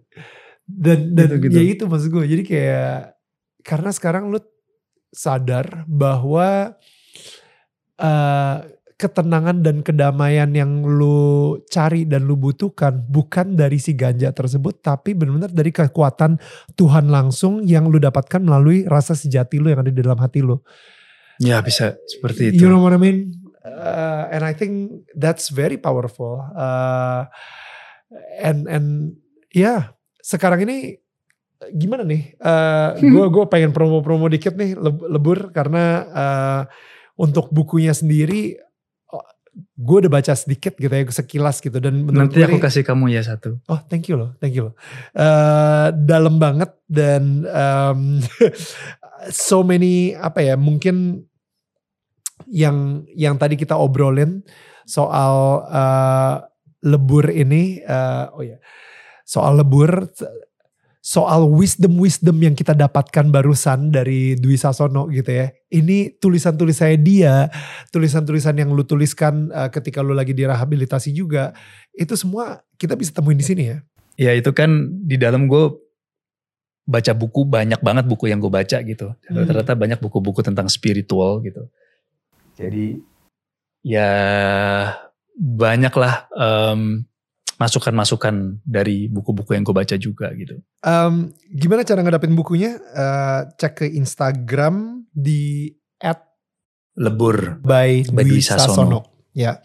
Dan 0.67 1.15
dan 1.15 1.39
Gitu-gitu. 1.39 1.55
ya 1.55 1.63
itu 1.63 1.83
maksud 1.87 2.09
gue. 2.11 2.25
Jadi 2.27 2.43
kayak 2.43 3.15
karena 3.63 3.89
sekarang 3.91 4.31
lu 4.31 4.39
sadar 5.11 5.87
bahwa 5.87 6.75
eh, 7.99 8.57
ketenangan 8.97 9.61
dan 9.61 9.85
kedamaian 9.85 10.49
yang 10.57 10.81
lu 10.81 11.61
cari 11.69 12.09
dan 12.09 12.25
lu 12.25 12.33
butuhkan 12.33 12.97
bukan 12.97 13.53
dari 13.53 13.77
si 13.77 13.93
ganja 13.93 14.33
tersebut 14.33 14.81
tapi 14.81 15.13
benar-benar 15.13 15.53
dari 15.53 15.69
kekuatan 15.69 16.41
Tuhan 16.73 17.05
langsung 17.13 17.61
yang 17.61 17.93
lu 17.93 18.01
dapatkan 18.01 18.41
melalui 18.41 18.89
rasa 18.89 19.13
sejati 19.13 19.61
lu 19.61 19.69
yang 19.69 19.85
ada 19.85 19.93
di 19.93 20.01
dalam 20.01 20.17
hati 20.17 20.41
lu. 20.41 20.57
Ya 21.37 21.61
bisa 21.61 21.93
seperti 22.09 22.49
itu. 22.57 22.65
You 22.65 22.73
know 22.73 22.81
what 22.81 22.97
I 22.97 22.97
mean 22.97 23.46
Uh, 23.67 24.31
and 24.31 24.47
I 24.47 24.55
think 24.55 25.03
that's 25.17 25.51
very 25.51 25.75
powerful. 25.75 26.39
Uh, 26.55 27.27
and 28.39 28.67
and 28.71 28.87
ya 29.51 29.61
yeah, 29.61 29.81
sekarang 30.23 30.63
ini 30.63 31.03
gimana 31.75 32.07
nih? 32.07 32.39
Gue 33.01 33.25
uh, 33.25 33.31
gue 33.31 33.45
pengen 33.53 33.75
promo-promo 33.75 34.31
dikit 34.31 34.55
nih 34.55 34.77
lebur 35.11 35.51
karena 35.51 35.83
uh, 36.07 36.61
untuk 37.19 37.51
bukunya 37.51 37.91
sendiri 37.91 38.55
gue 39.77 39.97
udah 40.05 40.11
baca 40.11 40.33
sedikit 40.37 40.77
gitu 40.77 40.89
ya 40.89 41.05
sekilas 41.09 41.61
gitu 41.61 41.81
dan 41.81 42.05
nanti 42.05 42.41
aku 42.45 42.61
kasih 42.61 42.85
kamu 42.85 43.13
ya 43.13 43.25
satu 43.25 43.57
oh 43.69 43.79
thank 43.89 44.05
you 44.05 44.17
loh 44.17 44.37
thank 44.37 44.53
you 44.53 44.69
loh 44.69 44.75
uh, 45.17 45.89
dalam 45.93 46.37
banget 46.37 46.77
dan 46.85 47.41
um, 47.49 48.21
so 49.49 49.65
many 49.65 50.13
apa 50.13 50.45
ya 50.45 50.55
mungkin 50.57 51.25
yang 52.45 53.07
yang 53.17 53.35
tadi 53.41 53.57
kita 53.57 53.73
obrolin 53.73 54.45
soal 54.85 55.65
uh, 55.67 56.45
lebur 56.85 57.33
ini 57.33 57.81
uh, 57.81 58.29
oh 58.37 58.45
ya 58.45 58.61
soal 59.25 59.57
lebur 59.59 60.07
soal 61.07 61.47
wisdom-wisdom 61.47 62.35
yang 62.43 62.51
kita 62.51 62.75
dapatkan 62.75 63.31
barusan 63.31 63.95
dari 63.95 64.35
Dwi 64.35 64.59
Sasono 64.59 65.07
gitu 65.07 65.31
ya. 65.31 65.47
Ini 65.71 66.19
tulisan-tulisannya 66.19 66.99
dia, 66.99 67.47
tulisan-tulisan 67.95 68.59
yang 68.59 68.75
lu 68.75 68.83
tuliskan 68.83 69.47
uh, 69.55 69.71
ketika 69.71 70.03
lu 70.03 70.11
lagi 70.11 70.35
direhabilitasi 70.35 71.15
juga. 71.15 71.55
Itu 71.95 72.19
semua 72.19 72.59
kita 72.75 72.99
bisa 72.99 73.15
temuin 73.15 73.39
di 73.39 73.47
sini 73.47 73.63
ya. 73.71 73.77
Ya 74.19 74.31
itu 74.35 74.51
kan 74.51 74.91
di 75.07 75.15
dalam 75.15 75.47
gue 75.47 75.79
baca 76.83 77.15
buku 77.15 77.47
banyak 77.47 77.79
banget 77.79 78.03
buku 78.03 78.27
yang 78.27 78.43
gue 78.43 78.51
baca 78.51 78.83
gitu. 78.83 79.07
Hmm. 79.31 79.47
Ternyata 79.47 79.79
banyak 79.79 80.03
buku-buku 80.03 80.43
tentang 80.43 80.67
spiritual 80.67 81.39
gitu. 81.39 81.71
Jadi 82.57 82.97
ya 83.85 84.11
banyaklah 85.37 86.25
um, 86.33 87.05
masukan-masukan 87.57 88.61
dari 88.61 89.09
buku-buku 89.09 89.57
yang 89.57 89.65
gue 89.65 89.73
baca 89.73 89.95
juga 89.97 90.29
gitu. 90.37 90.61
Um, 90.85 91.33
gimana 91.49 91.85
cara 91.85 92.01
ngedapin 92.05 92.33
bukunya? 92.37 92.77
Uh, 92.93 93.49
cek 93.57 93.85
ke 93.85 93.85
Instagram 93.97 95.05
di 95.09 95.73
at 96.01 96.21
lebur 96.97 97.61
by, 97.61 98.05
by 98.09 98.23
Dwi 98.25 98.41
Sasono. 98.41 98.65
Sasono. 98.73 98.99
Ya. 99.33 99.61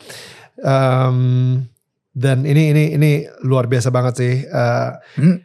Um, 0.60 1.68
dan 2.12 2.44
ini 2.44 2.76
ini 2.76 2.84
ini 2.96 3.10
luar 3.44 3.68
biasa 3.68 3.88
banget 3.88 4.14
sih. 4.20 4.34
Uh, 4.48 4.92
hmm. 5.16 5.36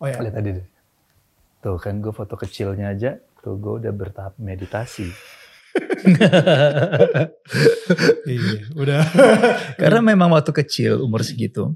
oh 0.00 0.08
ya. 0.08 0.20
Lihat 0.20 0.36
tadi 0.36 0.50
deh. 0.60 0.66
Tuh 1.60 1.76
kan 1.76 2.00
gue 2.00 2.12
foto 2.12 2.36
kecilnya 2.36 2.92
aja. 2.92 3.20
Tuh 3.42 3.58
gue 3.58 3.72
udah 3.82 3.92
bertahap 3.92 4.38
meditasi 4.38 5.10
iya, 8.28 8.60
udah. 8.76 9.00
Karena 9.80 10.00
memang 10.04 10.28
waktu 10.34 10.52
kecil 10.52 11.00
umur 11.00 11.24
segitu, 11.24 11.72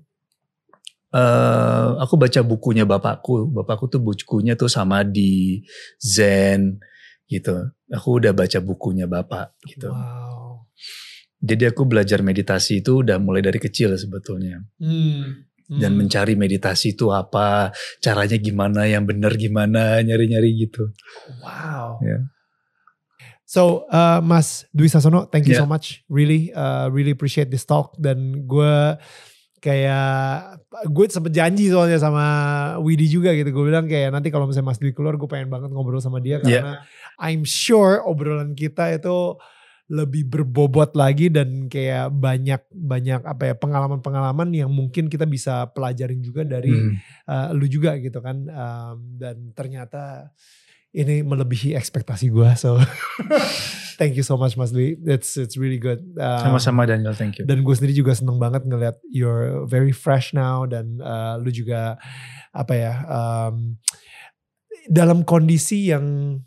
uh, 1.15 1.89
aku 2.01 2.15
baca 2.19 2.41
bukunya 2.43 2.85
bapakku. 2.85 3.47
Bapakku 3.51 3.89
tuh 3.89 4.03
bukunya 4.03 4.59
tuh 4.59 4.69
sama 4.69 5.05
di 5.07 5.63
Zen 5.97 6.79
gitu. 7.27 7.71
Aku 7.91 8.23
udah 8.23 8.35
baca 8.35 8.59
bukunya 8.61 9.07
bapak 9.07 9.55
gitu. 9.67 9.91
Wow. 9.91 10.67
Jadi 11.37 11.69
aku 11.69 11.87
belajar 11.87 12.25
meditasi 12.25 12.83
itu 12.83 13.07
udah 13.07 13.23
mulai 13.23 13.45
dari 13.45 13.61
kecil 13.61 13.95
sebetulnya. 13.95 14.65
Hmm. 14.81 15.46
Hmm. 15.67 15.83
Dan 15.83 15.99
mencari 15.99 16.39
meditasi 16.39 16.95
itu 16.95 17.11
apa, 17.11 17.75
caranya 17.99 18.39
gimana, 18.39 18.87
yang 18.87 19.03
benar 19.03 19.35
gimana, 19.35 19.99
nyari-nyari 19.99 20.55
gitu. 20.63 20.95
Wow. 21.43 21.99
Ya. 22.07 22.23
So, 23.47 23.87
uh, 23.91 24.19
Mas 24.23 24.67
Dwi 24.75 24.91
Sasono, 24.91 25.31
thank 25.31 25.47
you 25.47 25.55
yeah. 25.55 25.63
so 25.63 25.71
much. 25.71 26.03
Really, 26.11 26.51
uh, 26.51 26.91
really 26.91 27.15
appreciate 27.15 27.51
this 27.51 27.67
talk. 27.67 27.95
Dan 27.95 28.47
gue 28.47 28.99
kayak 29.63 30.63
gue 30.87 31.05
sempet 31.11 31.35
janji 31.35 31.71
soalnya 31.71 31.99
sama 31.99 32.27
Widi 32.83 33.11
juga 33.11 33.35
gitu. 33.35 33.51
Gue 33.51 33.71
bilang 33.71 33.91
kayak 33.91 34.15
nanti 34.15 34.31
kalau 34.31 34.47
misalnya 34.47 34.71
Mas 34.71 34.79
Dwi 34.79 34.95
keluar, 34.95 35.19
gue 35.19 35.27
pengen 35.31 35.51
banget 35.51 35.71
ngobrol 35.75 36.03
sama 36.03 36.23
dia 36.23 36.39
karena 36.39 36.83
yeah. 36.83 37.23
I'm 37.23 37.43
sure 37.47 38.03
obrolan 38.07 38.55
kita 38.55 38.99
itu 38.99 39.35
lebih 39.87 40.27
berbobot 40.27 40.99
lagi 40.99 41.31
dan 41.31 41.71
kayak 41.71 42.11
banyak 42.11 42.59
banyak 42.75 43.23
apa 43.23 43.43
ya 43.51 43.55
pengalaman-pengalaman 43.55 44.51
yang 44.51 44.67
mungkin 44.67 45.07
kita 45.07 45.31
bisa 45.31 45.71
pelajarin 45.71 46.19
juga 46.19 46.43
dari 46.43 46.75
mm. 46.75 46.95
uh, 47.31 47.49
lu 47.55 47.71
juga 47.71 47.95
gitu 48.03 48.19
kan. 48.19 48.51
Um, 48.51 49.15
dan 49.15 49.55
ternyata 49.55 50.35
ini 50.91 51.23
melebihi 51.23 51.77
ekspektasi 51.77 52.33
gue 52.33 52.51
so 52.57 52.81
thank 54.01 54.17
you 54.19 54.27
so 54.27 54.35
much 54.35 54.59
Mas 54.59 54.75
Dwi. 54.75 54.99
It's 55.07 55.39
it's 55.39 55.55
really 55.55 55.79
good. 55.79 56.03
Sama 56.19 56.59
sama-sama 56.59 56.83
Daniel. 56.91 57.15
Thank 57.15 57.39
you. 57.39 57.47
dan 57.47 57.63
gue 57.63 57.75
sendiri 57.79 57.95
juga 57.95 58.11
seneng 58.19 58.43
banget 58.43 58.67
ngeliat 58.67 58.99
you're 59.07 59.71
very 59.71 59.95
fresh 59.95 60.35
now 60.35 60.67
dan 60.67 60.99
uh, 60.99 61.39
lu 61.39 61.55
juga 61.55 61.95
apa 62.51 62.75
ya 62.75 62.95
um, 63.07 63.79
dalam 64.91 65.23
kondisi 65.23 65.95
yang 65.95 66.39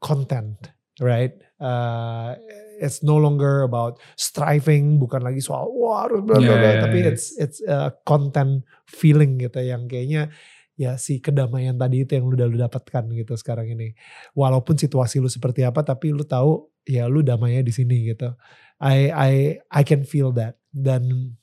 content 0.00 0.56
right? 1.00 1.36
Uh, 1.60 2.36
it's 2.80 3.00
no 3.00 3.16
longer 3.16 3.64
about 3.64 3.98
striving 4.14 5.00
bukan 5.00 5.24
lagi 5.24 5.40
soal 5.40 5.68
wah 5.72 6.06
harus 6.06 6.20
bla 6.22 6.38
bla 6.38 6.54
bla 6.56 6.70
yeah, 6.76 6.82
tapi 6.84 6.98
yeah. 7.02 7.10
it's 7.10 7.26
it's 7.40 7.58
a 7.64 7.92
content 8.04 8.62
feeling 8.86 9.40
gitu 9.40 9.60
yang 9.60 9.88
kayaknya 9.90 10.30
ya 10.76 11.00
si 11.00 11.18
kedamaian 11.24 11.74
tadi 11.74 12.04
itu 12.04 12.20
yang 12.20 12.28
lu 12.28 12.36
udah 12.36 12.48
lu 12.48 12.60
dapatkan 12.60 13.08
gitu 13.16 13.34
sekarang 13.34 13.72
ini. 13.72 13.96
Walaupun 14.36 14.76
situasi 14.76 15.18
lu 15.18 15.28
seperti 15.32 15.64
apa 15.64 15.80
tapi 15.82 16.12
lu 16.12 16.22
tahu 16.22 16.68
ya 16.84 17.08
lu 17.08 17.24
damainya 17.24 17.64
di 17.64 17.72
sini 17.72 18.12
gitu. 18.12 18.36
I 18.78 19.08
I 19.10 19.32
I 19.72 19.82
can 19.82 20.04
feel 20.04 20.30
that 20.36 20.60
dan 20.70 21.34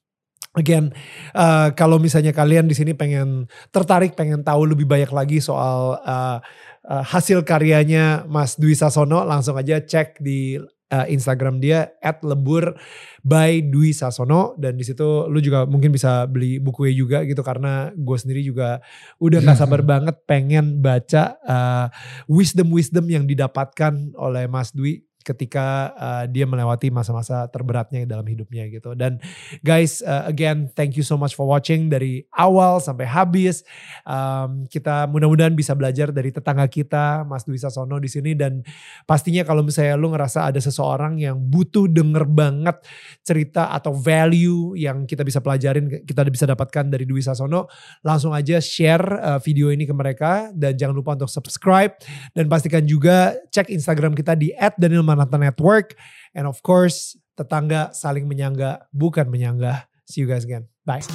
Again, 0.53 0.93
uh, 1.34 1.73
kalau 1.73 1.97
misalnya 1.97 2.29
kalian 2.29 2.69
di 2.69 2.77
sini 2.77 2.93
pengen 2.93 3.49
tertarik, 3.73 4.13
pengen 4.13 4.45
tahu 4.45 4.69
lebih 4.69 4.86
banyak 4.86 5.09
lagi 5.09 5.41
soal 5.41 5.97
uh, 5.97 6.38
uh, 6.86 7.03
hasil 7.09 7.41
karyanya 7.41 8.29
Mas 8.29 8.53
Dwi 8.53 8.77
Sasono, 8.77 9.25
langsung 9.25 9.57
aja 9.57 9.81
cek 9.81 10.21
di 10.21 10.61
uh, 10.93 11.05
Instagram 11.09 11.57
dia 11.57 11.89
@lebur 12.21 12.77
by 13.25 13.65
Dwi 13.65 13.89
Sasono. 13.97 14.53
Dan 14.61 14.77
di 14.77 14.85
situ 14.85 15.25
lu 15.25 15.41
juga 15.41 15.65
mungkin 15.65 15.89
bisa 15.89 16.29
beli 16.29 16.61
bukunya 16.61 16.93
juga 16.93 17.17
gitu 17.25 17.41
karena 17.41 17.89
gue 17.97 18.17
sendiri 18.17 18.45
juga 18.45 18.77
udah 19.17 19.41
nggak 19.41 19.57
sabar 19.57 19.81
banget 19.97 20.15
pengen 20.29 20.77
baca 20.85 21.33
uh, 21.41 21.87
wisdom 22.29 22.69
wisdom 22.69 23.09
yang 23.09 23.25
didapatkan 23.25 24.13
oleh 24.13 24.45
Mas 24.45 24.69
Dwi 24.69 25.01
ketika 25.24 25.95
uh, 25.95 26.24
dia 26.28 26.43
melewati 26.43 26.91
masa-masa 26.91 27.47
terberatnya 27.47 28.03
dalam 28.03 28.28
hidupnya 28.28 28.67
gitu. 28.67 28.93
Dan 28.93 29.24
guys, 29.63 30.03
uh, 30.03 30.28
again 30.28 30.69
thank 30.76 30.99
you 30.99 31.01
so 31.01 31.15
much 31.15 31.34
for 31.34 31.47
watching 31.47 31.88
dari 31.88 32.28
awal 32.36 32.84
sampai 32.84 33.07
habis. 33.07 33.63
Um, 34.03 34.67
kita 34.67 35.07
mudah-mudahan 35.07 35.55
bisa 35.55 35.74
belajar 35.74 36.11
dari 36.11 36.30
tetangga 36.30 36.67
kita, 36.67 37.24
Mas 37.24 37.47
Dwi 37.47 37.55
Sasono 37.55 37.97
di 37.97 38.11
sini 38.11 38.36
dan 38.36 38.61
pastinya 39.07 39.47
kalau 39.47 39.63
misalnya 39.63 39.95
lu 39.95 40.11
ngerasa 40.11 40.51
ada 40.51 40.59
seseorang 40.59 41.17
yang 41.17 41.39
butuh 41.39 41.88
denger 41.88 42.28
banget 42.28 42.78
cerita 43.24 43.71
atau 43.71 43.95
value 43.95 44.76
yang 44.76 45.07
kita 45.07 45.24
bisa 45.24 45.39
pelajarin, 45.39 46.03
kita 46.03 46.28
bisa 46.28 46.45
dapatkan 46.45 46.91
dari 46.91 47.07
Dwi 47.07 47.24
Sasono, 47.24 47.71
langsung 48.03 48.36
aja 48.36 48.59
share 48.59 49.03
uh, 49.24 49.39
video 49.39 49.71
ini 49.71 49.88
ke 49.88 49.95
mereka 49.95 50.51
dan 50.51 50.76
jangan 50.76 50.95
lupa 50.97 51.15
untuk 51.15 51.32
subscribe 51.32 51.95
dan 52.36 52.51
pastikan 52.51 52.84
juga 52.84 53.38
cek 53.53 53.71
Instagram 53.71 54.17
kita 54.17 54.36
di 54.36 54.51
@daniel 54.76 55.05
Manhattan 55.14 55.45
Network. 55.45 55.93
And 56.34 56.49
of 56.49 56.66
course, 56.66 57.14
tetangga 57.38 57.93
saling 57.93 58.26
menyangga, 58.26 58.89
bukan 58.89 59.30
menyanggah. 59.30 59.86
See 60.09 60.26
you 60.26 60.28
guys 60.28 60.41
again. 60.41 60.66
Bye. 60.82 61.05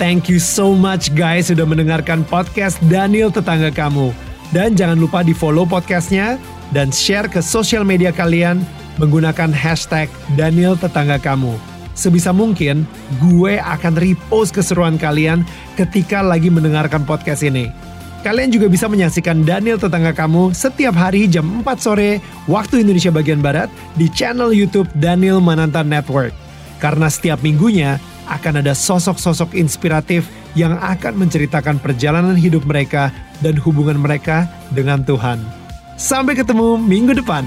Thank 0.00 0.26
you 0.26 0.42
so 0.42 0.74
much 0.74 1.14
guys 1.14 1.54
sudah 1.54 1.62
mendengarkan 1.62 2.26
podcast 2.26 2.82
Daniel 2.90 3.30
Tetangga 3.30 3.70
Kamu. 3.70 4.10
Dan 4.50 4.74
jangan 4.74 4.98
lupa 4.98 5.22
di 5.22 5.30
follow 5.30 5.62
podcastnya 5.62 6.34
dan 6.74 6.90
share 6.90 7.30
ke 7.30 7.38
sosial 7.38 7.86
media 7.86 8.10
kalian 8.10 8.66
menggunakan 8.98 9.54
hashtag 9.54 10.10
Daniel 10.34 10.74
Tetangga 10.74 11.22
Kamu. 11.22 11.54
Sebisa 11.94 12.34
mungkin 12.34 12.82
gue 13.22 13.54
akan 13.62 13.94
repost 13.94 14.50
keseruan 14.50 14.98
kalian 14.98 15.46
ketika 15.78 16.26
lagi 16.26 16.50
mendengarkan 16.50 17.06
podcast 17.06 17.46
ini. 17.46 17.70
Kalian 18.24 18.56
juga 18.56 18.72
bisa 18.72 18.88
menyaksikan 18.88 19.44
Daniel 19.44 19.76
Tetangga 19.76 20.16
Kamu 20.16 20.56
setiap 20.56 20.96
hari 20.96 21.28
jam 21.28 21.60
4 21.60 21.76
sore 21.76 22.24
waktu 22.48 22.80
Indonesia 22.80 23.12
bagian 23.12 23.44
Barat 23.44 23.68
di 24.00 24.08
channel 24.08 24.48
YouTube 24.48 24.88
Daniel 24.96 25.44
Mananta 25.44 25.84
Network. 25.84 26.32
Karena 26.80 27.12
setiap 27.12 27.44
minggunya 27.44 28.00
akan 28.24 28.64
ada 28.64 28.72
sosok-sosok 28.72 29.52
inspiratif 29.52 30.24
yang 30.56 30.72
akan 30.80 31.20
menceritakan 31.20 31.76
perjalanan 31.84 32.32
hidup 32.32 32.64
mereka 32.64 33.12
dan 33.44 33.60
hubungan 33.60 34.00
mereka 34.00 34.48
dengan 34.72 35.04
Tuhan. 35.04 35.44
Sampai 36.00 36.32
ketemu 36.32 36.80
minggu 36.80 37.20
depan. 37.20 37.44